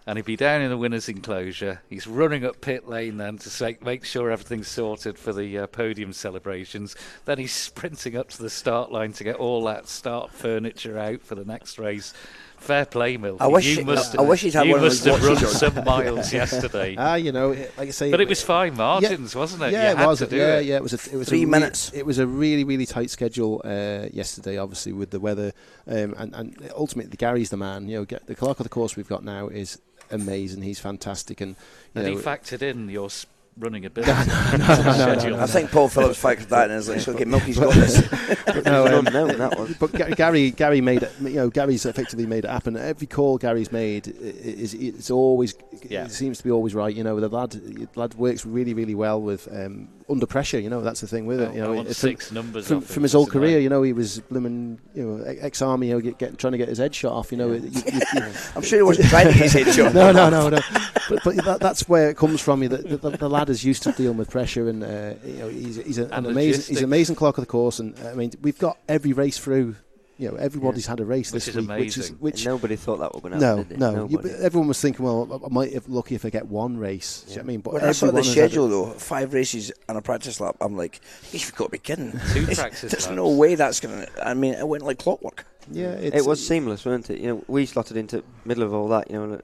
[0.06, 1.82] and he'd be down in the winners' enclosure.
[1.90, 5.66] He's running up pit lane then to say, make sure everything's sorted for the uh,
[5.66, 6.96] podium celebrations.
[7.26, 11.20] Then he's sprinting up to the start line to get all that start furniture out
[11.20, 12.14] for the next race.
[12.60, 13.40] Fair play, Milky.
[13.40, 15.58] I wish you it- must, I wish he'd had you one must have run watches
[15.58, 16.96] some miles yesterday.
[16.98, 19.72] Ah, you know, like I say, but it was fine margins, wasn't it?
[19.72, 20.18] Yeah, you it had was.
[20.18, 20.64] to do yeah, it.
[20.66, 20.92] yeah, it was.
[20.92, 21.90] A, it was Three a re- minutes.
[21.94, 24.58] It was a really, really tight schedule uh, yesterday.
[24.58, 25.52] Obviously, with the weather,
[25.86, 27.88] um, and, and ultimately, Gary's the man.
[27.88, 29.80] You know, get, the clerk of the course we've got now is
[30.10, 30.62] amazing.
[30.62, 31.54] He's fantastic, and
[31.94, 33.26] you And he factored in your s-
[33.58, 34.12] running ability.
[34.16, 38.00] I think Paul Phillips factored that in and was like, okay, Milky's got this.
[38.64, 39.74] no, It was um, unknown, that was.
[39.78, 41.12] but Gary, Gary made it.
[41.20, 42.76] You know, Gary's effectively made it happen.
[42.76, 45.54] Every call Gary's made is it's always.
[45.82, 46.04] Yeah.
[46.04, 46.94] It seems to be always right.
[46.94, 50.58] You know, the lad, the lad works really, really well with um, under pressure.
[50.58, 51.54] You know, that's the thing with it.
[51.54, 53.38] You know, it- six numbers from, from his for whole tonight.
[53.40, 56.52] career, you know, he was blooming, you know, ex army, you know, get, get, trying
[56.52, 57.30] to get his head shot off.
[57.32, 57.82] You know, you- you-
[58.14, 58.22] you-
[58.56, 59.94] I'm sure he wasn't trying to get his head shot.
[59.94, 60.60] no, no, no, no.
[61.08, 62.62] But, but that, that's where it comes from.
[62.62, 65.48] You, the, the, the lad is used to dealing with pressure, and uh, you know,
[65.48, 67.78] he's, he's a, an And amazing, he's an amazing clerk of the course.
[67.78, 69.76] And uh, I mean, we've got every race through.
[70.20, 72.16] You know, everybody's had a race Which this is week, which is amazing.
[72.16, 72.44] which.
[72.44, 73.68] Nobody thought that was going to No, happen.
[73.68, 74.08] did no.
[74.08, 77.22] You, everyone was thinking, well, I might have lucky if I get one race.
[77.22, 77.60] Do you know what I mean?
[77.60, 80.56] But When I saw the everyone has schedule, though, five races and a practice lap,
[80.60, 81.00] I'm like,
[81.30, 82.10] you've got to be kidding.
[82.10, 83.14] Two There's- practice There's laps.
[83.16, 84.28] no way that's going to.
[84.28, 85.46] I mean, it went like clockwork.
[85.70, 87.20] yeah, It was seamless, wasn't it?
[87.20, 89.08] You know, we slotted into middle of all that.
[89.10, 89.40] You know,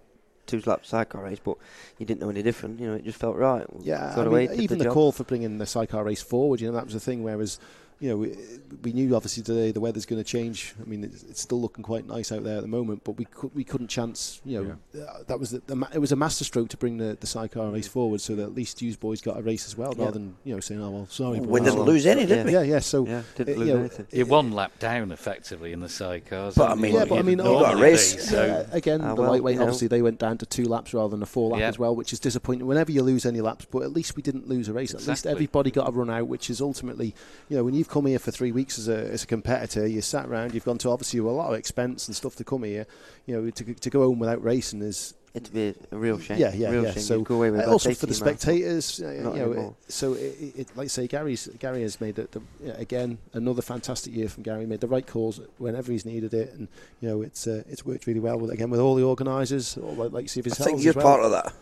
[0.47, 1.57] two lap cycle race, but
[1.99, 2.81] you didn't know any different.
[2.81, 3.65] You know, it just felt right.
[3.81, 6.61] Yeah, Got I away, mean, even the the, call for bringing the sidecar race forward,
[6.61, 7.23] you know, that was the thing.
[7.23, 7.61] Whereas,
[8.01, 8.37] you know, we,
[8.83, 10.75] we knew obviously today the weather's going to change.
[10.81, 13.25] I mean, it's, it's still looking quite nice out there at the moment, but we
[13.25, 14.41] could, we couldn't chance.
[14.45, 17.17] You know, uh, that was the, the ma- it was a masterstroke to bring the,
[17.19, 19.95] the sidecar race forward, so that at least Hughes boys got a race as well,
[19.97, 20.05] Yeah.
[20.07, 22.37] rather than you know saying, oh well, sorry, We boys." didn't well, lose any, did
[22.39, 22.45] yeah.
[22.45, 22.53] we?
[22.53, 22.79] Yeah, yeah.
[22.81, 24.07] So Yeah, didn't you lose know, anything.
[24.11, 26.57] You're one lap down effectively in the sidecars.
[26.57, 26.99] But, I mean, you?
[26.99, 28.15] Yeah, but I mean, you got a race.
[28.17, 29.67] be, so Yeah, again, Ah, the well, lightweight you know.
[29.67, 31.69] obviously they went down to two laps rather than a four lap Yeah.
[31.69, 32.67] as well, which is disappointing.
[32.67, 34.93] Whenever you lose any laps, but at least we didn't lose a race.
[34.95, 37.15] At least everybody got a run out, which is ultimately,
[37.49, 40.03] you know, when you've come here for three weeks as a as a competitor, you
[40.03, 42.87] sat around, you've gone to obviously a lot of expense and stuff to come here.
[43.27, 46.39] You know, to to go home without racing is It'd be a real shame.
[46.39, 46.93] yeah, yeah, real yeah.
[46.93, 47.03] Shame.
[47.03, 49.75] So You'd go away with uh, also for the spectators, uh, you know, anymore.
[49.89, 52.41] it, so it, it, it, like I say, Gary's Gary has made it the,
[52.79, 54.65] again another fantastic year from Gary.
[54.67, 56.69] Made the right calls whenever he's needed it, and
[57.01, 59.95] you know it's uh, it's worked really well with again with all the organisers, all
[59.95, 61.07] like, like Steve I yourselves think you're as well.
[61.07, 61.53] part of that.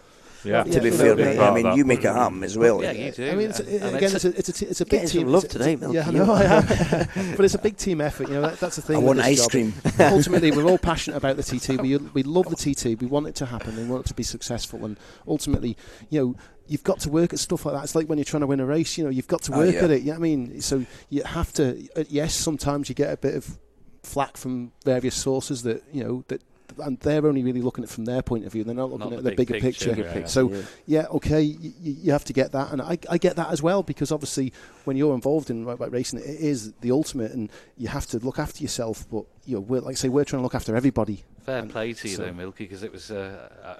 [0.44, 1.38] Yeah, Yeah, To be you fair, mate.
[1.38, 2.82] I mean, you make it happen as well.
[2.82, 3.30] Yeah, you do.
[3.30, 5.28] I mean, it's, and- again, it's it's a, it's a, t- it's a big team.
[5.28, 6.32] love it's a- today, it's a- Milky, Yeah, I know.
[6.32, 6.66] I am.
[7.36, 8.28] but it's a big team effort.
[8.28, 8.96] You know, that, that's the thing.
[8.96, 9.50] I want ice job.
[9.50, 9.74] cream.
[10.00, 11.80] ultimately, we're all passionate about the TT.
[11.80, 13.00] We we love the TT.
[13.00, 13.76] We want it to happen.
[13.76, 14.84] We want it to be successful.
[14.84, 15.76] And ultimately,
[16.10, 16.36] you know,
[16.66, 17.84] you've got to work at stuff like that.
[17.84, 18.98] It's like when you're trying to win a race.
[18.98, 19.84] You know, you've got to Oh, work yeah.
[19.84, 20.02] at it.
[20.02, 20.60] You know I mean?
[20.60, 21.88] So you have to.
[21.96, 23.58] uh, Yes, sometimes you get a bit of
[24.02, 26.42] flack from various sources that you know that.
[26.78, 28.64] And they're only really looking at it from their point of view.
[28.64, 30.20] They're not looking Not at the the big bigger picture, picture.
[30.20, 30.26] yeah.
[30.26, 30.62] So Yeah.
[30.86, 33.82] yeah, okay, you, you have to get that, and I, I get that as well
[33.82, 34.52] because obviously
[34.84, 38.18] when you're involved in right bike racing, it is the ultimate, and you have to
[38.18, 39.06] look after yourself.
[39.10, 41.24] But you know, we're, like I say, we're trying to look after everybody.
[41.44, 43.74] Fair And play to you, so- though, Milky, because it was uh, uh,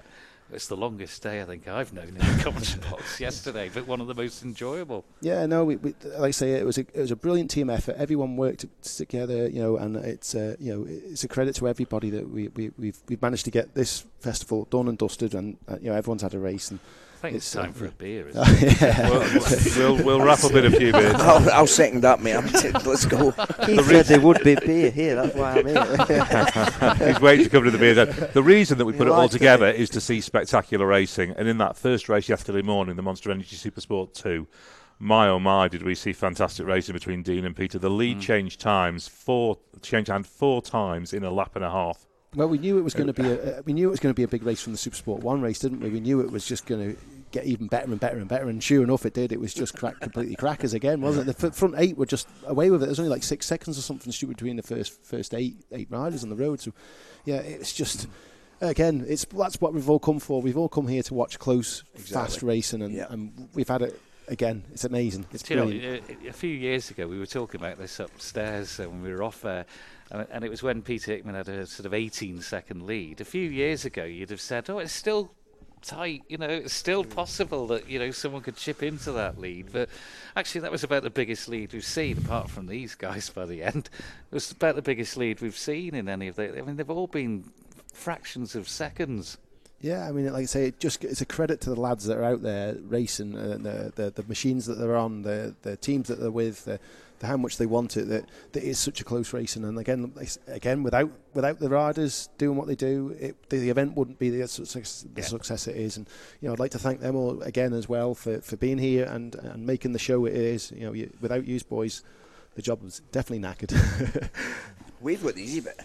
[0.53, 4.01] it's the longest day I think I've known in the commentary box yesterday, but one
[4.01, 5.05] of the most enjoyable.
[5.21, 7.69] Yeah, no, we, we, like I say, it was a it was a brilliant team
[7.69, 7.95] effort.
[7.97, 12.09] Everyone worked together, you know, and it's uh, you know it's a credit to everybody
[12.11, 15.77] that we, we we've we've managed to get this festival done and dusted, and uh,
[15.81, 16.71] you know everyone's had a race.
[16.71, 16.79] And
[17.23, 18.27] think it's, It's, uh, time for a beer.
[18.27, 18.81] Isn't it?
[18.81, 19.09] yeah.
[19.09, 21.15] we'll, we'll, we'll wrap up in a few minutes.
[21.19, 22.43] I'll, I'll second that, mate.
[22.59, 23.31] T- let's go.
[23.65, 25.15] He said there would be beer here.
[25.15, 27.07] That's why I'm here.
[27.07, 27.93] He's waiting to come to the beer.
[27.93, 28.29] then.
[28.33, 31.31] The reason that we put it all together is to see spectacular racing.
[31.37, 34.47] And in that first race yesterday morning, the Monster Energy Supersport 2,
[34.99, 37.79] my oh my, did we see fantastic racing between Dean and Peter.
[37.79, 42.05] The lead changed times, four changed hand four times in a lap and a half.
[42.35, 44.13] Well, we knew it was going to be a uh, we knew it was going
[44.13, 45.89] to be a big race from the Supersport One race, didn't we?
[45.89, 48.61] We knew it was just going to get even better and better and better, and
[48.63, 49.31] sure enough, it did.
[49.31, 51.37] It was just crack, completely crackers again, wasn't it?
[51.37, 52.87] The f- front eight were just away with it.
[52.87, 56.23] There's only like six seconds or something stupid between the first first eight eight riders
[56.23, 56.59] on the road.
[56.61, 56.73] So,
[57.25, 58.07] yeah, it's just.
[58.61, 60.41] Again, it's that's what we've all come for.
[60.41, 63.07] We've all come here to watch close, fast racing, and, Yeah.
[63.09, 64.63] and we've had it again.
[64.71, 65.25] It's amazing.
[65.33, 68.85] It's you know, uh, a few years ago, we were talking about this upstairs uh,
[68.85, 69.63] when we were off there, uh,
[70.13, 73.19] and it was when Peter Hickman had a sort of 18 second lead.
[73.19, 75.31] A few years ago, you'd have said, "Oh, it's still
[75.81, 76.23] tight.
[76.29, 79.89] You know, it's still possible that you know someone could chip into that lead." But
[80.35, 83.29] actually, that was about the biggest lead we've seen, apart from these guys.
[83.29, 83.89] By the end,
[84.31, 86.57] it was about the biggest lead we've seen in any of the.
[86.57, 87.45] I mean, they've all been
[87.93, 89.37] fractions of seconds.
[89.83, 92.17] Yeah, I mean, like I say, it just it's a credit to the lads that
[92.17, 96.07] are out there racing, uh, the, the the machines that they're on, the the teams
[96.07, 96.79] that they're with, the
[97.23, 98.07] how much they want it.
[98.09, 100.13] That that is such a close race, and again,
[100.47, 104.29] again, without without the riders doing what they do, it, the, the event wouldn't be
[104.29, 105.27] the success, the Yeah.
[105.27, 105.97] success it is.
[105.97, 106.07] And
[106.41, 109.05] you know, I'd like to thank them all again as well for, for being here
[109.05, 110.71] and and making the show it is.
[110.71, 112.03] You know, you, without you boys,
[112.55, 114.29] the job was definitely knackered.
[115.03, 115.79] We've got the easy bit.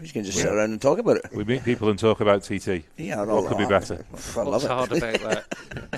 [0.00, 1.26] We can just sit around and talk about it.
[1.34, 2.84] We meet people and talk about TT.
[2.96, 4.04] Yeah, I What could be better?
[4.14, 4.70] I love What's it.
[4.70, 5.50] hard about that?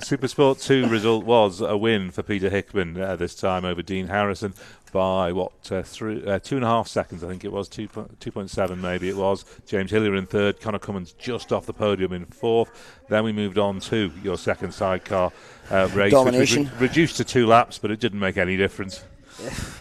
[0.00, 4.52] Supersport 2 result was a win for Peter Hickman uh, this time over Dean Harrison
[4.92, 7.88] by what uh, three, uh, two and a half seconds I think it was two
[7.88, 12.24] 2.7 maybe it was James Hillier in third Conor Cummins just off the podium in
[12.26, 12.70] fourth
[13.08, 15.32] then we moved on to your second sidecar
[15.70, 16.64] uh, race Domination.
[16.64, 19.04] which was re- reduced to two laps but it didn't make any difference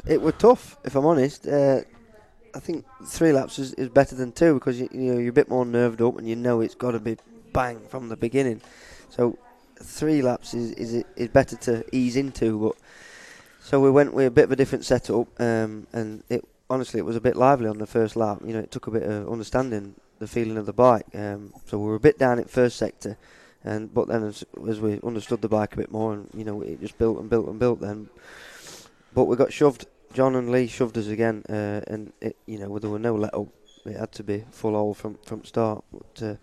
[0.05, 1.47] It was tough, if I'm honest.
[1.47, 1.81] Uh,
[2.55, 5.33] I think three laps is, is better than two because you, you know you're a
[5.33, 7.17] bit more nerved up and you know it's got to be
[7.51, 8.61] bang from the beginning.
[9.09, 9.37] So
[9.81, 12.57] three laps is, is is better to ease into.
[12.57, 12.75] But
[13.61, 17.05] so we went with a bit of a different setup, um, and it honestly it
[17.05, 18.39] was a bit lively on the first lap.
[18.45, 21.07] You know, it took a bit of understanding the feeling of the bike.
[21.13, 23.17] Um, so we were a bit down at first sector,
[23.65, 26.61] and but then as, as we understood the bike a bit more, and you know
[26.61, 27.81] it just built and built and built.
[27.81, 28.09] Then,
[29.13, 29.87] but we got shoved.
[30.13, 33.33] John and Lee shoved us again, uh, and it, you know there were no let
[33.33, 33.47] up.
[33.85, 35.83] It had to be full hole from from start.
[35.91, 36.35] But uh,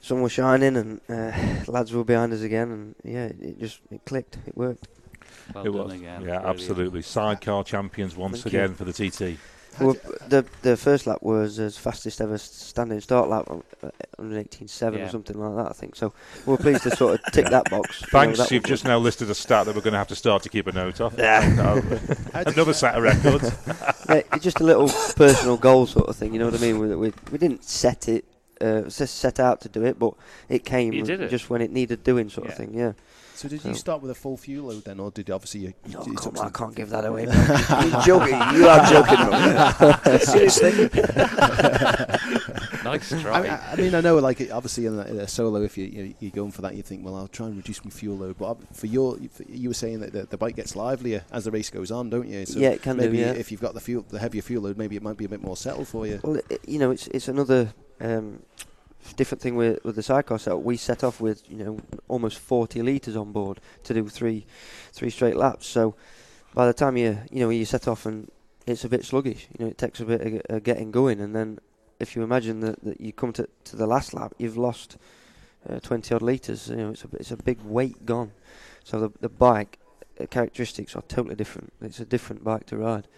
[0.00, 1.32] sun was shining, and uh,
[1.70, 4.38] lads were behind us again, and yeah, it, it just it clicked.
[4.46, 4.88] It worked.
[5.54, 6.20] Well it done was again.
[6.22, 6.46] yeah Brilliant.
[6.46, 8.60] absolutely sidecar champions once Thank you.
[8.60, 9.38] again for the TT
[9.80, 9.96] Well,
[10.28, 15.04] the the first lap was his fastest ever standing start lap, on uh, 118.7 Yeah.
[15.04, 15.70] or something like that.
[15.70, 16.12] I think so.
[16.46, 18.00] We're pleased to sort of tick that box.
[18.00, 20.08] You know, thanks that you've just now listed a stat that we're going to have
[20.08, 21.74] to start to keep a note of How
[22.44, 23.44] did another set of records
[24.08, 26.32] yeah, it's just a little personal goal sort of thing.
[26.32, 26.78] You know what I mean?
[26.78, 28.24] We we, we didn't set it.
[28.60, 30.14] Uh, set out to do it, but
[30.48, 31.30] it came You did it.
[31.30, 32.74] just when it needed doing, sort of thing.
[32.74, 32.94] Yeah.
[33.38, 35.74] So did you start with a full fuel load then, or did obviously you?
[35.86, 37.22] you No, you come on, I can't give that away.
[37.26, 38.34] You're joking.
[38.58, 39.20] You are joking.
[39.28, 40.20] Rob.
[40.22, 40.90] Seriously.
[42.84, 43.42] Nice I try.
[43.42, 45.84] mean, I, I mean, I know, like obviously in a, in a solo, if you,
[45.84, 48.38] you you're going for that, you think, well, I'll try and reduce my fuel load.
[48.38, 51.50] But for your, for, you were saying that the, the bike gets livelier as the
[51.50, 52.46] race goes on, don't you?
[52.46, 53.32] So Yeah, it can do, maybe yeah.
[53.32, 55.42] if you've got the fuel, the heavier fuel load, maybe it might be a bit
[55.42, 56.20] more settled for you.
[56.22, 58.42] Well, it, you know, it's it's another um,
[59.16, 60.62] different thing with with the sidecar setup.
[60.62, 64.46] We set off with you know almost 40 liters on board to do three
[64.92, 65.66] three straight laps.
[65.66, 65.94] So
[66.54, 68.30] by the time you you know you set off and
[68.66, 71.34] it's a bit sluggish, you know, it takes a bit of, of getting going, and
[71.34, 71.58] then
[71.98, 74.96] if you imagine that, that you come to to the last lap, you've lost
[75.68, 76.68] uh, 20 odd liters.
[76.68, 78.32] You know, it's a it's a big weight gone.
[78.84, 79.78] So the the bike
[80.20, 81.72] uh, characteristics are totally different.
[81.80, 83.08] It's a different bike to ride.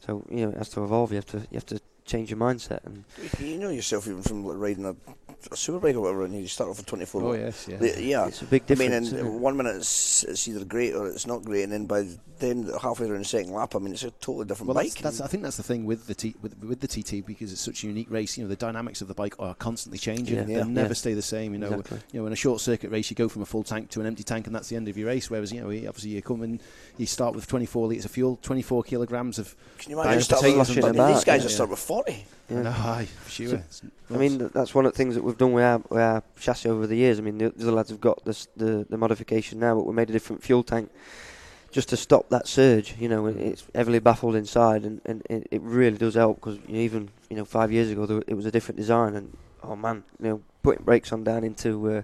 [0.00, 1.10] So you know, it has to evolve.
[1.10, 3.04] You have to you have to change your mindset and
[3.38, 4.96] You know yourself even from riding a,
[5.46, 7.22] a superbike or whatever, and you start off with 24.
[7.22, 7.76] Oh yes, yeah.
[7.76, 8.26] The- yeah.
[8.26, 9.12] It's a big difference.
[9.12, 11.86] I mean, and one minute it's, it's either great or it's not great, and then
[11.86, 12.06] by
[12.38, 14.92] then halfway around the second lap, I mean, it's a totally different Well, bike.
[14.94, 17.50] that's, that's, I think that's the thing with the T, with, with the TT because
[17.52, 18.36] it's such a unique race.
[18.38, 20.36] You know, the dynamics of the bike are constantly changing.
[20.36, 20.44] Yeah.
[20.44, 20.64] They Yeah.
[20.64, 20.94] never Yeah.
[20.94, 21.52] stay the same.
[21.52, 21.98] You know, Exactly.
[22.12, 24.06] you know, in a short circuit race, you go from a full tank to an
[24.06, 25.30] empty tank, and that's the end of your race.
[25.30, 26.60] Whereas, you know, obviously you come in,
[26.96, 29.56] you start with 24 litres of fuel, 24 kilograms of.
[29.78, 32.24] Can you imagine of starting with I mean, these guys yeah, start with 40.
[32.50, 32.62] Yeah.
[32.62, 33.62] No, aye, sure.
[33.70, 36.22] So- I mean, that's one of the things that we've done with our, with our
[36.40, 37.18] chassis over the years.
[37.18, 39.92] I mean, the, the other lads have got this, the the modification now, but we
[39.92, 40.90] made a different fuel tank
[41.70, 42.94] just to stop that surge.
[42.98, 47.10] You know, it's heavily baffled inside, and, and it, it really does help because even
[47.28, 50.28] you know five years ago there, it was a different design, and oh man, you
[50.30, 52.02] know, putting brakes on down into uh,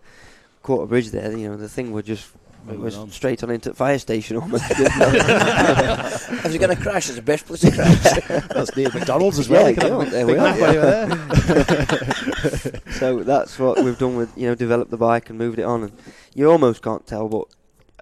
[0.62, 2.28] Quarter Bridge there, you know, the thing would just.
[2.65, 3.11] It Moving was on.
[3.11, 4.65] straight on into the fire station almost.
[4.79, 8.03] you if you're going to crash, it's the best place to crash.
[8.49, 9.62] that's near McDonald's as well.
[9.62, 10.37] Yeah, You can go have on, there we are.
[10.39, 12.81] nap while you're there.
[12.93, 15.83] so that's what we've done with you know developed the bike and moved it on
[15.85, 15.93] and
[16.35, 17.45] you almost can't tell but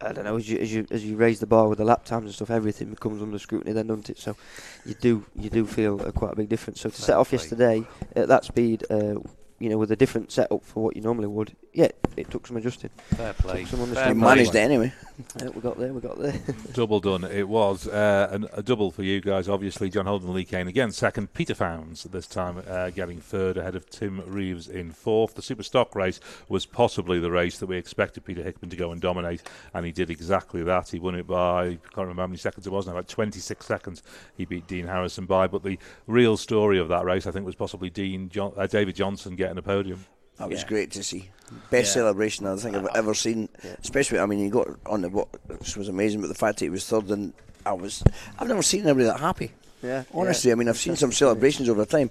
[0.00, 2.04] I don't know as you as you as you raise the bar with the lap
[2.04, 4.36] times and stuff everything becomes under scrutiny then doesn't it so
[4.84, 7.84] you do you do feel a quite a big difference so to set off yesterday
[8.16, 9.14] at that speed uh,
[9.58, 12.56] you know with a different setup for what you normally would yeah it took some
[12.56, 13.64] adjusting Fair play.
[13.64, 14.20] Some Fair understanding.
[14.20, 14.28] Play.
[14.28, 14.92] managed it anyway.
[15.40, 16.34] yeah, we got there we got there
[16.72, 17.24] double done.
[17.24, 19.48] It was uh, an, a double for you guys.
[19.48, 21.32] Obviously, John Holden and Lee Cain again second.
[21.32, 25.34] Peter Founds this time uh, getting third ahead of Tim Reeves in fourth.
[25.34, 28.92] The Super Stock race was possibly the race that we expected Peter Hickman to go
[28.92, 29.42] and dominate,
[29.72, 30.90] and he did exactly that.
[30.90, 33.64] He won it by I can't remember how many seconds it was now, about 26
[33.64, 34.02] seconds.
[34.36, 35.46] He beat Dean Harrison by.
[35.46, 38.96] But the real story of that race, I think, was possibly Dean John, uh, David
[38.96, 40.04] Johnson getting a podium.
[40.42, 40.68] That was Yeah.
[40.68, 41.30] great to see.
[41.70, 43.48] Best celebration I think I've ever seen.
[43.62, 43.76] Yeah.
[43.80, 46.64] Especially, I mean, he got on the what which was amazing, but the fact that
[46.64, 47.32] he was third, and
[47.64, 48.02] I was,
[48.40, 49.52] I've never seen anybody that happy.
[49.82, 52.10] yeah Honestly, I mean, I've seen some celebrations over time,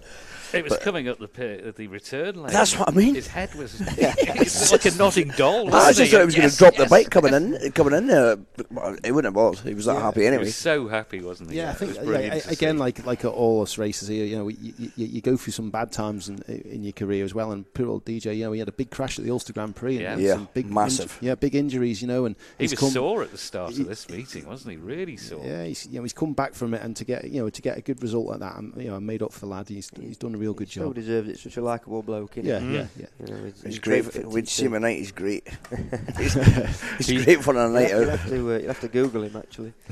[0.53, 2.51] It was But- coming up the pi- the return lane.
[2.53, 3.15] That's what I mean.
[3.15, 5.67] His head was it was like a nodding doll.
[5.69, 6.07] I wasn't just he?
[6.11, 6.89] thought he was going to drop the yes.
[6.89, 8.35] bike coming in, coming in there.
[8.35, 9.61] But He wouldn't have was.
[9.61, 10.43] He was that happy He anyway.
[10.45, 11.57] was so happy, wasn't he?
[11.57, 14.25] Yeah, I it think was yeah, brilliant again, like like at all us races here,
[14.25, 17.33] you know, you, you, you go through some bad times in, in your career as
[17.33, 17.51] well.
[17.51, 19.75] And poor old DJ, you know, he had a big crash at the Ulster Grand
[19.75, 20.03] Prix.
[20.03, 20.27] and Yeah.
[20.27, 21.17] Yeah, some big massive.
[21.21, 23.81] yeah, big injuries, you know, and he he's was come, sore at the start he-
[23.81, 24.77] of this meeting, wasn't he?
[24.77, 25.43] Really sore.
[25.45, 27.61] Yeah, he's you know he's come back from it, and to get you know to
[27.61, 29.67] get a good result like that, I'm, you know, I made up for the lad.
[29.69, 30.95] He's he's done a real good He so job.
[30.95, 31.37] deserved it.
[31.39, 32.35] Such a likable bloke.
[32.35, 32.45] innit?
[32.45, 32.73] Yeah, Mm.
[32.73, 33.05] yeah, yeah.
[33.19, 34.03] You know, he's, He's he's great.
[34.05, 34.97] for For, the we'd see him at night.
[34.99, 35.47] He's great.
[36.17, 36.33] he's
[37.07, 38.19] he's great for a night You'll out.
[38.19, 39.73] have to, uh, you'll have to Google him actually.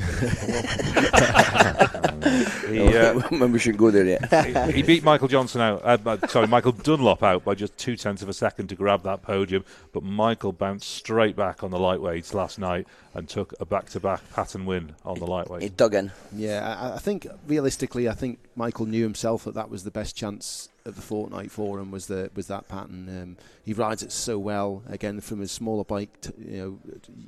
[2.69, 4.65] He, uh, Maybe we shouldn't go there yet.
[4.67, 5.81] he, he beat Michael Johnson out.
[5.83, 9.01] Uh, uh, sorry, Michael Dunlop out by just two tenths of a second to grab
[9.03, 9.63] that podium.
[9.91, 14.65] But Michael bounced straight back on the lightweights last night and took a back-to-back Paton
[14.67, 15.63] win on the lightweight.
[15.63, 16.11] He dug in.
[16.35, 20.17] Yeah, I, I think realistically, I think Michael knew himself that that was the best
[20.17, 23.07] chance of the fortnight for him was the was that Paton.
[23.07, 26.79] Um, he rides it so well again from his smaller bike, to, you know,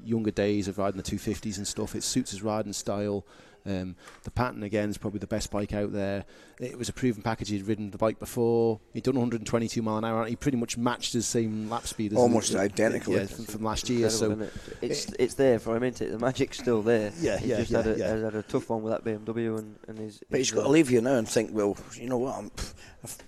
[0.03, 1.95] younger days of riding the 250s and stuff.
[1.95, 3.25] It suits his riding style.
[3.65, 6.25] Um, the Paton again is probably the best bike out there.
[6.61, 7.49] It was a proven package.
[7.49, 8.79] He'd ridden the bike before.
[8.93, 10.27] He'd done 122 mile an hour.
[10.27, 12.11] He pretty much matched his same lap speed.
[12.13, 13.15] As Almost identical.
[13.15, 14.11] Yeah, from, from last year.
[14.11, 14.91] So Incredible, isn't it?
[14.91, 16.11] it's it's there for him, isn't it?
[16.11, 17.11] The magic's still there.
[17.19, 18.15] Yeah, He's yeah, just yeah, had a, yeah.
[18.25, 20.21] had a tough one with that BMW and and his.
[20.29, 22.35] But he's got to uh, leave here now and think, well, you know what?
[22.37, 22.51] I'm,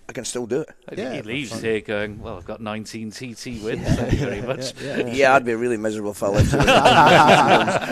[0.08, 0.70] I can still do it.
[0.88, 3.88] I think Yeah, he leaves here going, well, I've got 19 TT wins.
[3.96, 4.76] Thank you very much.
[5.14, 6.54] Yeah, I'd be a really miserable if I left.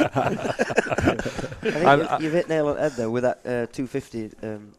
[0.02, 0.08] I
[1.62, 4.32] think And, you've, you've hit nail on the head though with that uh, 250.
[4.44, 4.74] Um,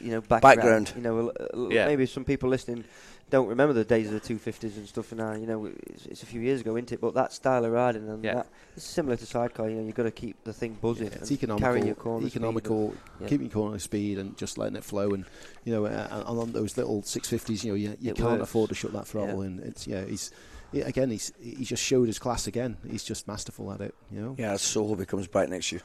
[0.00, 0.42] you know, background.
[0.56, 0.92] Background.
[0.96, 1.86] You know, a- a- Yeah.
[1.86, 2.84] maybe some people listening
[3.30, 5.12] don't remember the days of the 250s and stuff.
[5.12, 7.00] Now, you know, it's, it's a few years ago, isn't it?
[7.00, 8.34] But that style of riding and Yeah.
[8.34, 8.46] that
[8.76, 9.68] it's similar to sidecar.
[9.70, 11.06] You know, you've got to keep the thing buzzing.
[11.08, 13.26] Yeah, it's and Carry your economical, corner speed economical, yeah.
[13.28, 15.10] keeping your corner speed and just letting it flow.
[15.12, 15.24] And
[15.64, 18.42] you know, uh, and on those little 650s, you know, you, you can't works.
[18.42, 19.42] afford to shut that throttle.
[19.42, 19.46] Yeah.
[19.46, 20.32] And it's yeah, he's
[20.72, 22.78] yeah, again, he's he just showed his class again.
[22.90, 23.94] He's just masterful at it.
[24.10, 24.34] You know.
[24.38, 25.82] yeah, I so hope he comes back next year.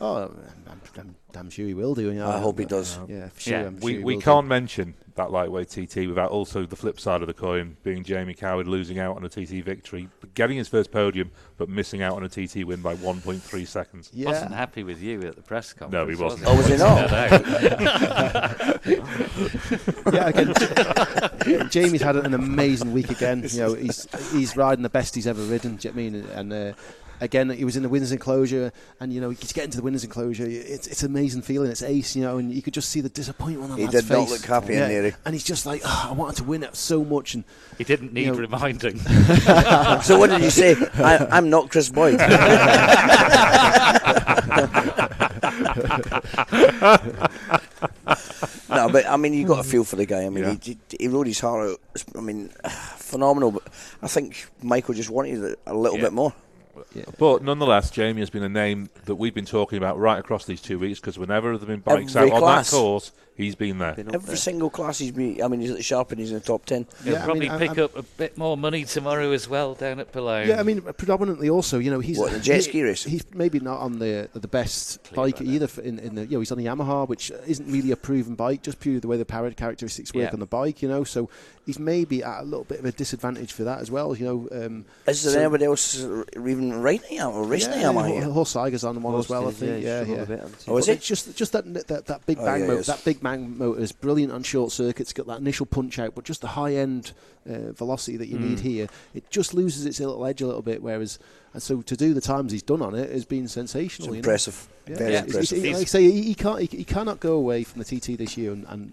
[0.00, 0.32] Oh,
[0.66, 2.04] I'm, I'm, I'm sure he will do.
[2.04, 2.98] You know, I hope he does.
[3.06, 3.52] Yeah, for sure.
[3.52, 4.22] Yeah, I'm sure we he we do.
[4.22, 8.32] can't mention that lightweight TT without also the flip side of the coin being Jamie
[8.32, 12.24] Coward losing out on a TT victory, getting his first podium, but missing out on
[12.24, 14.10] a TT win by 1.3 seconds.
[14.14, 15.92] Yeah, Wasn't happy with you at the press conference.
[15.92, 16.46] No, he wasn't.
[16.46, 17.10] Oh, was he not?
[20.14, 20.28] yeah.
[20.28, 20.54] Again,
[21.70, 23.44] Jamie's had an amazing week again.
[23.50, 25.76] You know, he's he's riding the best he's ever ridden.
[25.76, 26.24] Do you know what I mean?
[26.34, 26.72] And uh,
[27.20, 30.04] again, he was in the winners' enclosure, and you know, he's get into the winners'
[30.04, 30.46] enclosure.
[30.46, 31.70] It's it's an amazing feeling.
[31.70, 33.94] It's ace, you know, and you could just see the disappointment on the face.
[33.94, 34.16] He did face.
[34.18, 35.14] not look happy in there.
[35.24, 37.44] and he's just like, oh, I wanted to win it so much, and
[37.78, 38.98] He didn't need You know- reminding.
[40.02, 40.74] so what did you say?
[40.94, 42.18] I, I'm not Chris Boyd.
[48.68, 50.24] no, but I mean, you got a feel for the guy.
[50.24, 50.54] I mean, Yeah.
[50.62, 51.80] he, he rode his heart out.
[52.16, 52.48] I mean,
[52.96, 53.50] phenomenal.
[53.52, 53.62] But
[54.02, 56.04] I think Michael just wanted a little Yeah.
[56.04, 56.32] bit more.
[57.18, 60.60] But nonetheless, Jamie has been a name that we've been talking about right across these
[60.60, 62.72] two weeks because whenever there have been bikes Every out class.
[62.72, 63.12] on that course,
[63.42, 63.94] he's been there.
[63.94, 64.36] Been Every there.
[64.36, 65.42] single class he's been.
[65.42, 66.86] I mean, he's at the sharp and he's in the top ten.
[67.04, 69.74] He'll Yeah, I probably mean, pick I'm- up a bit more money tomorrow as well
[69.74, 70.48] down at Billown.
[70.48, 73.04] Yeah, I mean, predominantly also, you know, he's What, the jet ski race?
[73.04, 75.52] He's maybe not on the the best Clear bike like that.
[75.52, 75.82] either.
[75.82, 78.62] In, in the, you know, he's on the Yamaha, which isn't really a proven bike,
[78.62, 80.30] just purely the way the power characteristics work Yeah.
[80.32, 80.82] on the bike.
[80.82, 81.28] You know, so
[81.66, 84.16] he's maybe at a little bit of a disadvantage for that as well.
[84.16, 87.90] You know, um, Is there So- anybody else uh, even riding him or racing yeah,
[87.90, 87.98] him?
[87.98, 88.22] I Ho- hear?
[88.24, 89.48] Horse Tiger's on one as well.
[89.48, 89.76] I think.
[89.76, 90.22] he's Yeah, struggled yeah.
[90.22, 90.64] a bit, hasn't?
[90.68, 90.96] Oh, is But he?
[90.98, 92.76] It's just just that that, that big Oh, bang yeah, motor.
[92.78, 92.86] yes.
[92.86, 95.12] That big bang motor is brilliant on short circuits.
[95.12, 97.12] Got that initial punch out, but just the high end
[97.48, 98.62] uh, velocity that you need Mm.
[98.62, 100.82] here, it just loses its little edge a little bit.
[100.82, 101.18] Whereas,
[101.54, 104.08] and so to do the times he's done on it has been It's sensational.
[104.10, 104.14] know?
[104.14, 104.68] impressive.
[104.88, 104.96] Yeah.
[104.98, 105.18] Very Yeah.
[105.22, 105.62] He's- impressive.
[105.62, 106.60] he's- like I say, he, he can't.
[106.60, 108.64] He, he cannot go away from the TT this year and.
[108.68, 108.92] and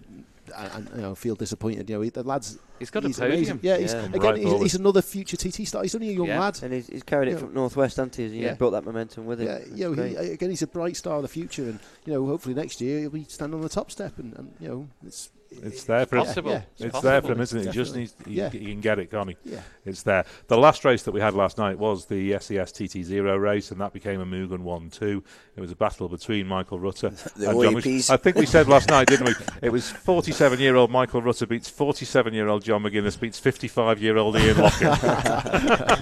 [0.74, 1.88] and you know, feel disappointed.
[1.88, 2.58] You know, he, the lads.
[2.78, 3.32] He's got a podium.
[3.32, 3.60] amazing.
[3.62, 4.04] Yeah, he's, Yeah.
[4.06, 5.82] again, Right he's, he's another future TT star.
[5.82, 6.40] He's only a young Yeah.
[6.40, 6.60] lad.
[6.62, 7.38] And he's, he's carried it Yeah.
[7.38, 8.24] from Northwest, hasn't he?
[8.28, 8.54] He's Yeah.
[8.54, 9.48] built that momentum with him.
[9.48, 12.12] Yeah, That's you know, he, again, he's a bright star of the future, and you
[12.12, 14.88] know, hopefully next year he'll be standing on the top step, and, and you know,
[15.06, 16.24] it's It's there for him.
[16.26, 16.50] Possible.
[16.50, 17.10] Yeah, It's It's possible.
[17.10, 17.66] there for him, isn't it?
[17.66, 18.14] He just needs.
[18.26, 18.50] He, Yeah.
[18.50, 19.36] he can get it, can't he?
[19.44, 19.60] yeah.
[19.86, 20.24] It's there.
[20.48, 23.92] The last race that we had last night was the SES TT0 race, and that
[23.94, 25.24] became a Mugen 1 2.
[25.56, 28.10] It was a battle between Michael Rutter The and John OAPs.
[28.10, 29.34] I think we said last night, didn't we?
[29.62, 34.02] It was 47 year old Michael Rutter beats 47 year old John McGuinness, beats 55
[34.02, 35.00] year old Ian Lockett.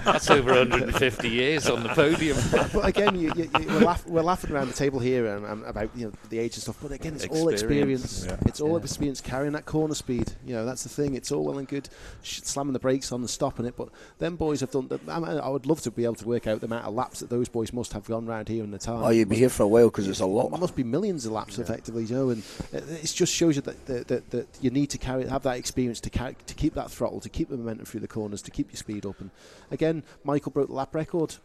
[0.05, 2.36] That's over 150 years on the podium.
[2.72, 5.64] but again, you, you, you, we're, laugh, we're laughing around the table here um, um,
[5.64, 6.76] about you know the age and stuff.
[6.82, 8.05] But again, it's all Experience.
[8.05, 8.26] experience.
[8.42, 8.49] Yeah.
[8.49, 8.76] It's all Yeah.
[8.84, 10.32] experience carrying that corner speed.
[10.47, 11.14] You know, that's the thing.
[11.14, 11.91] It's all well and good
[12.22, 14.89] slamming the brakes on and stopping it, but them boys have done.
[14.89, 17.28] The, I, would love to be able to work out the amount of laps that
[17.28, 19.03] those boys must have gone round here in the time.
[19.05, 20.59] Oh, you'd be here for a while because it's a It lot.
[20.59, 23.87] must be millions of laps, effectively, you know, and it, it just shows you that,
[23.87, 26.91] that, that, that you need to carry have that experience to carry, to keep that
[26.91, 29.20] throttle, to keep the momentum through the corners, to keep your speed up.
[29.20, 29.30] And
[29.70, 31.37] again, Michael broke the lap record.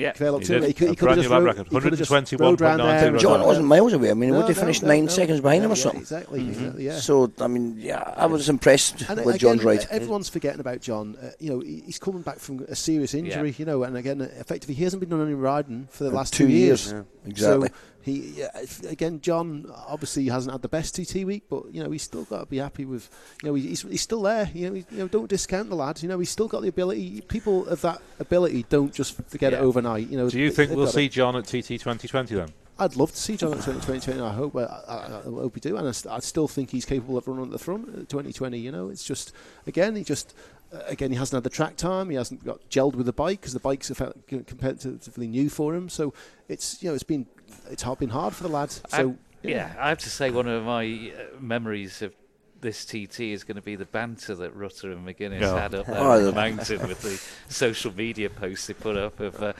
[0.00, 0.12] Yeah.
[0.14, 0.64] Fair luck He to did.
[0.68, 1.66] He could, he A could have brand just new lap rode, record.
[1.68, 4.10] he could have just rode round there John wasn't miles away.
[4.10, 5.10] I mean, No, would they no, finished no, nine no.
[5.10, 6.00] seconds behind him or Yeah, something?
[6.00, 6.96] Exactly, exactly, yeah.
[6.98, 9.86] So, I mean, yeah, I was impressed And with again, John's ride.
[9.90, 11.16] Everyone's forgetting about John.
[11.22, 13.54] Uh, you know, he's coming back from a serious injury.
[13.58, 16.46] You know, and again, effectively, he hasn't been doing any riding for the last two
[16.46, 16.90] two years.
[16.92, 17.04] years.
[17.24, 17.68] Yeah, exactly.
[17.68, 18.42] So he
[18.88, 22.40] again, John obviously hasn't had the best TT week, but you know he's still got
[22.40, 23.10] to be happy with.
[23.42, 24.50] You know, he's, he's still there.
[24.54, 26.02] You know, he- you know, don't discount the lad.
[26.02, 27.20] You know, he's still got the ability.
[27.22, 30.08] People of that ability don't just forget it overnight.
[30.08, 31.12] You know, Do you they- think we'll see it.
[31.12, 32.48] John at TT 2020 then?
[32.78, 34.18] I'd love to see John at 2020.
[34.20, 34.56] I hope.
[34.56, 37.44] I, I, I hope we do, and I, I still think he's capable of running
[37.44, 38.58] at the front at 2020.
[38.58, 39.34] You know, it's just
[39.66, 40.34] again, he just
[40.72, 42.08] uh, again he hasn't had the track time.
[42.08, 45.50] He hasn't got gelled with the bike because the bikes are felt c- comparatively new
[45.50, 45.90] for him.
[45.90, 46.14] So
[46.48, 47.26] it's you know it's been
[47.70, 48.82] it's been hard for the lads.
[48.88, 52.14] So I, yeah, I have to say one of my uh, memories of
[52.60, 55.60] this TT is going to be the banter that Rutter and McGuinness Yeah.
[55.60, 57.20] had up there Oh, on the the- mountain with the
[57.52, 59.52] social media posts they put up of uh,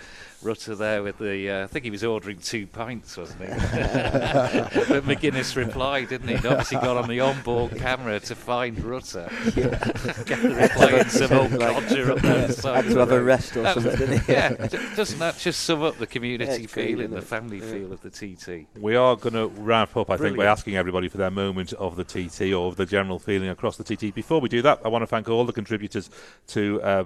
[0.43, 1.51] Rutter there with the.
[1.51, 3.47] Uh, I think he was ordering two pints, wasn't he?
[3.49, 6.37] but McGuinness replied, didn't he?
[6.37, 9.29] He'd obviously got on the onboard camera to find Rutter.
[9.45, 12.45] Playing some old codger up there.
[12.45, 14.33] on Had to have a rest or something, didn't he?
[14.33, 14.51] yeah,
[14.97, 17.73] doesn't that just sum up the community Yeah, it's great, feeling, isn't the family Yeah.
[17.73, 18.67] feel of the TT?
[18.81, 21.97] We are going to wrap up, I think, by asking everybody for their moment of
[21.97, 24.15] the TT or of the general feeling across the TT.
[24.15, 26.11] Before we do that, I want to thank all the contributors
[26.49, 27.05] to uh,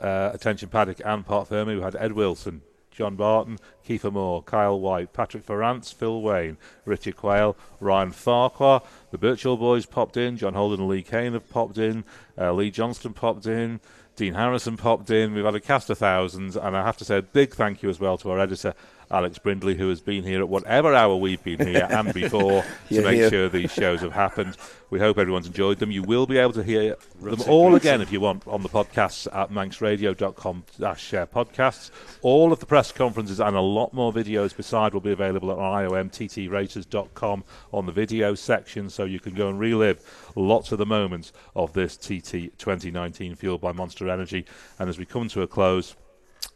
[0.00, 1.76] uh, Attention Paddock and Parc Fermé.
[1.76, 7.16] We had Ed Wilson, John Barton, Keith Amor, Kyle White, Patrick Ferrance, Phil Wayne, Richard
[7.16, 8.82] Quayle, Ryan Farquhar.
[9.12, 10.36] The Birchall boys popped in.
[10.36, 12.04] John Holden and Lee Cain have popped in.
[12.36, 13.80] Uh, Lee Johnston popped in.
[14.16, 15.34] Dean Harrison popped in.
[15.34, 17.88] We've had a cast of thousands, and I have to say a big thank you
[17.88, 18.74] as well to our editor,
[19.14, 23.02] Alex Brindley, who has been here at whatever hour we've been here and before to
[23.02, 23.30] make here.
[23.30, 24.56] sure these shows have happened.
[24.90, 25.90] We hope everyone's enjoyed them.
[25.90, 29.26] You will be able to hear them all again if you want on the podcasts
[29.34, 31.90] at manxradio.com dash uh, podcasts.
[32.22, 35.58] All of the press conferences and a lot more videos beside will be available at
[35.58, 41.32] iomttraces.com on the video section so you can go and relive lots of the moments
[41.54, 44.44] of this TT 2019 fueled by Monster Energy.
[44.78, 45.94] And as we come to a close,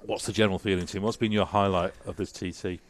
[0.04, 1.02] what's the general feeling, Tim?
[1.02, 2.80] What's been your highlight of this TT?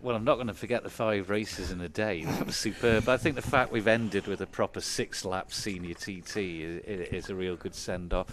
[0.00, 2.22] Well, I'm not going to forget the five races in a day.
[2.26, 3.08] That was superb.
[3.08, 7.34] I think the fact we've ended with a proper six-lap senior TT is, is a
[7.34, 8.28] real good send-off.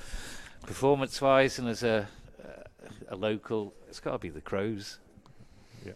[0.67, 2.07] Performance-wise, and as a
[3.09, 4.99] a local, it's got to be the Crowes.
[5.85, 5.93] yeah,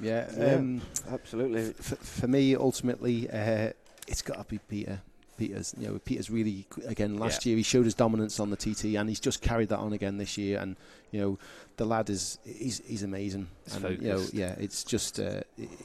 [0.00, 0.54] Yeah.
[0.54, 1.72] um, Absolutely.
[1.72, 3.70] for, for me, ultimately, uh,
[4.06, 5.00] it's got to be Peter.
[5.36, 7.50] Peter's, you know, Peter's really again last Yeah.
[7.50, 10.16] year he showed his dominance on the TT, and he's just carried that on again
[10.18, 10.58] this year.
[10.58, 10.76] And
[11.12, 11.38] you know,
[11.76, 13.48] the lad is he's he's amazing.
[13.64, 15.40] He's and you know, yeah, it's just uh,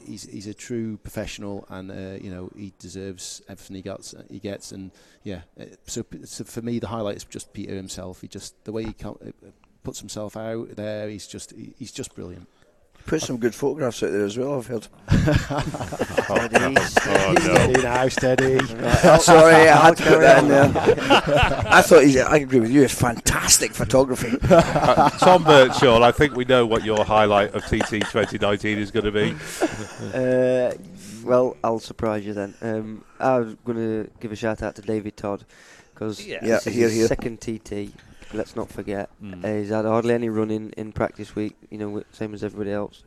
[0.06, 4.16] he's he's a true professional, and uh, you know he deserves everything he gets.
[4.30, 4.92] He gets, and
[5.24, 5.42] yeah.
[5.60, 8.22] uh, So, so for me, the highlight is just Peter himself.
[8.22, 9.14] He just the way he uh,
[9.84, 11.10] puts himself out there.
[11.10, 12.48] He's just he's just brilliant.
[13.06, 14.88] Put some good photographs out there as well, I've heard.
[15.12, 16.76] Steady,
[17.08, 17.36] Oh,
[17.74, 17.82] no.
[17.82, 18.60] now, steady.
[19.20, 20.72] Sorry, I had to put that in there.
[21.68, 24.38] I thought, he's, I agree with you, it's fantastic photography.
[24.50, 29.06] Uh, Tom Birchall, I think we know what your highlight of TT 2019 is going
[29.06, 29.36] to be.
[30.14, 30.74] Uh,
[31.24, 32.56] well, I'll surprise you then.
[32.62, 35.46] Um, I was going to give a shout out to Davey Todd
[35.94, 36.40] because Yeah.
[36.44, 37.08] Yeah, is here, his here.
[37.08, 37.92] second TT.
[38.34, 39.10] Let's not forget.
[39.22, 39.44] Mm.
[39.44, 43.04] Uh, he's had hardly any running in practice week, you know, same as everybody else,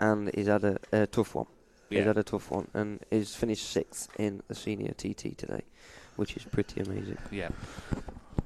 [0.00, 1.46] and he's had a, a tough one.
[1.88, 2.04] He's Yeah.
[2.06, 5.62] had a tough one, and he's finished sixth in the senior TT today,
[6.16, 7.18] which is pretty amazing.
[7.30, 7.50] Yeah.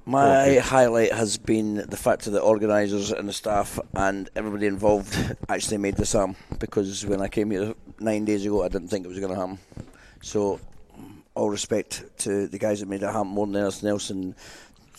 [0.06, 5.14] My highlight has been the fact that the organisers and the staff and everybody involved
[5.48, 9.04] actually made this happen because when I came here nine days ago, I didn't think
[9.04, 9.58] it was going to happen.
[10.22, 10.58] So,
[11.34, 14.34] all respect to the guys that made it happen more than anything else and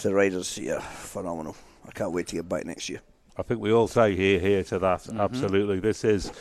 [0.01, 1.55] to the riders, yeah, phenomenal.
[1.87, 3.01] I can't wait to get back next year.
[3.37, 5.01] I think we all say here, here to that.
[5.01, 5.21] Mm-hmm.
[5.21, 5.79] Absolutely.
[5.79, 6.31] This is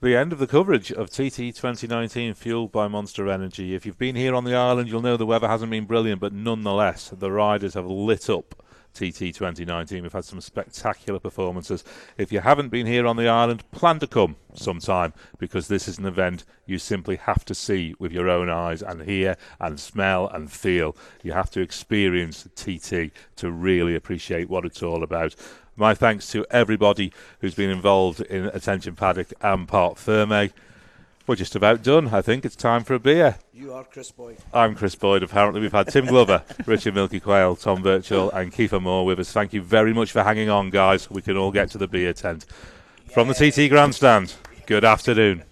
[0.00, 3.74] the end of the coverage of TT 2019 fueled by Monster Energy.
[3.74, 6.32] If you've been here on the island, you'll know the weather hasn't been brilliant, but
[6.32, 8.62] nonetheless, the riders have lit up
[8.96, 10.02] TT 2019.
[10.02, 11.84] We've had some spectacular performances.
[12.16, 15.98] If you haven't been here on the island, plan to come sometime because this is
[15.98, 20.28] an event you simply have to see with your own eyes and hear and smell
[20.28, 20.96] and feel.
[21.22, 25.34] You have to experience TT to really appreciate what it's all about.
[25.76, 30.52] My thanks to everybody who's been involved in Attention Paddock and Parc Fermé.
[31.26, 32.14] We're just about done.
[32.14, 33.38] I think it's time for a beer.
[33.52, 34.36] You are Chris Boyd.
[34.54, 35.24] I'm Chris Boyd.
[35.24, 39.32] Apparently, we've had Tim Glover, Richard Milky Quayle, Tom Birchall, and Keith Amor with us.
[39.32, 41.10] Thank you very much for hanging on, guys.
[41.10, 42.46] We can all get to the beer tent.
[43.12, 44.34] From the TT Grandstand,
[44.66, 45.42] good afternoon.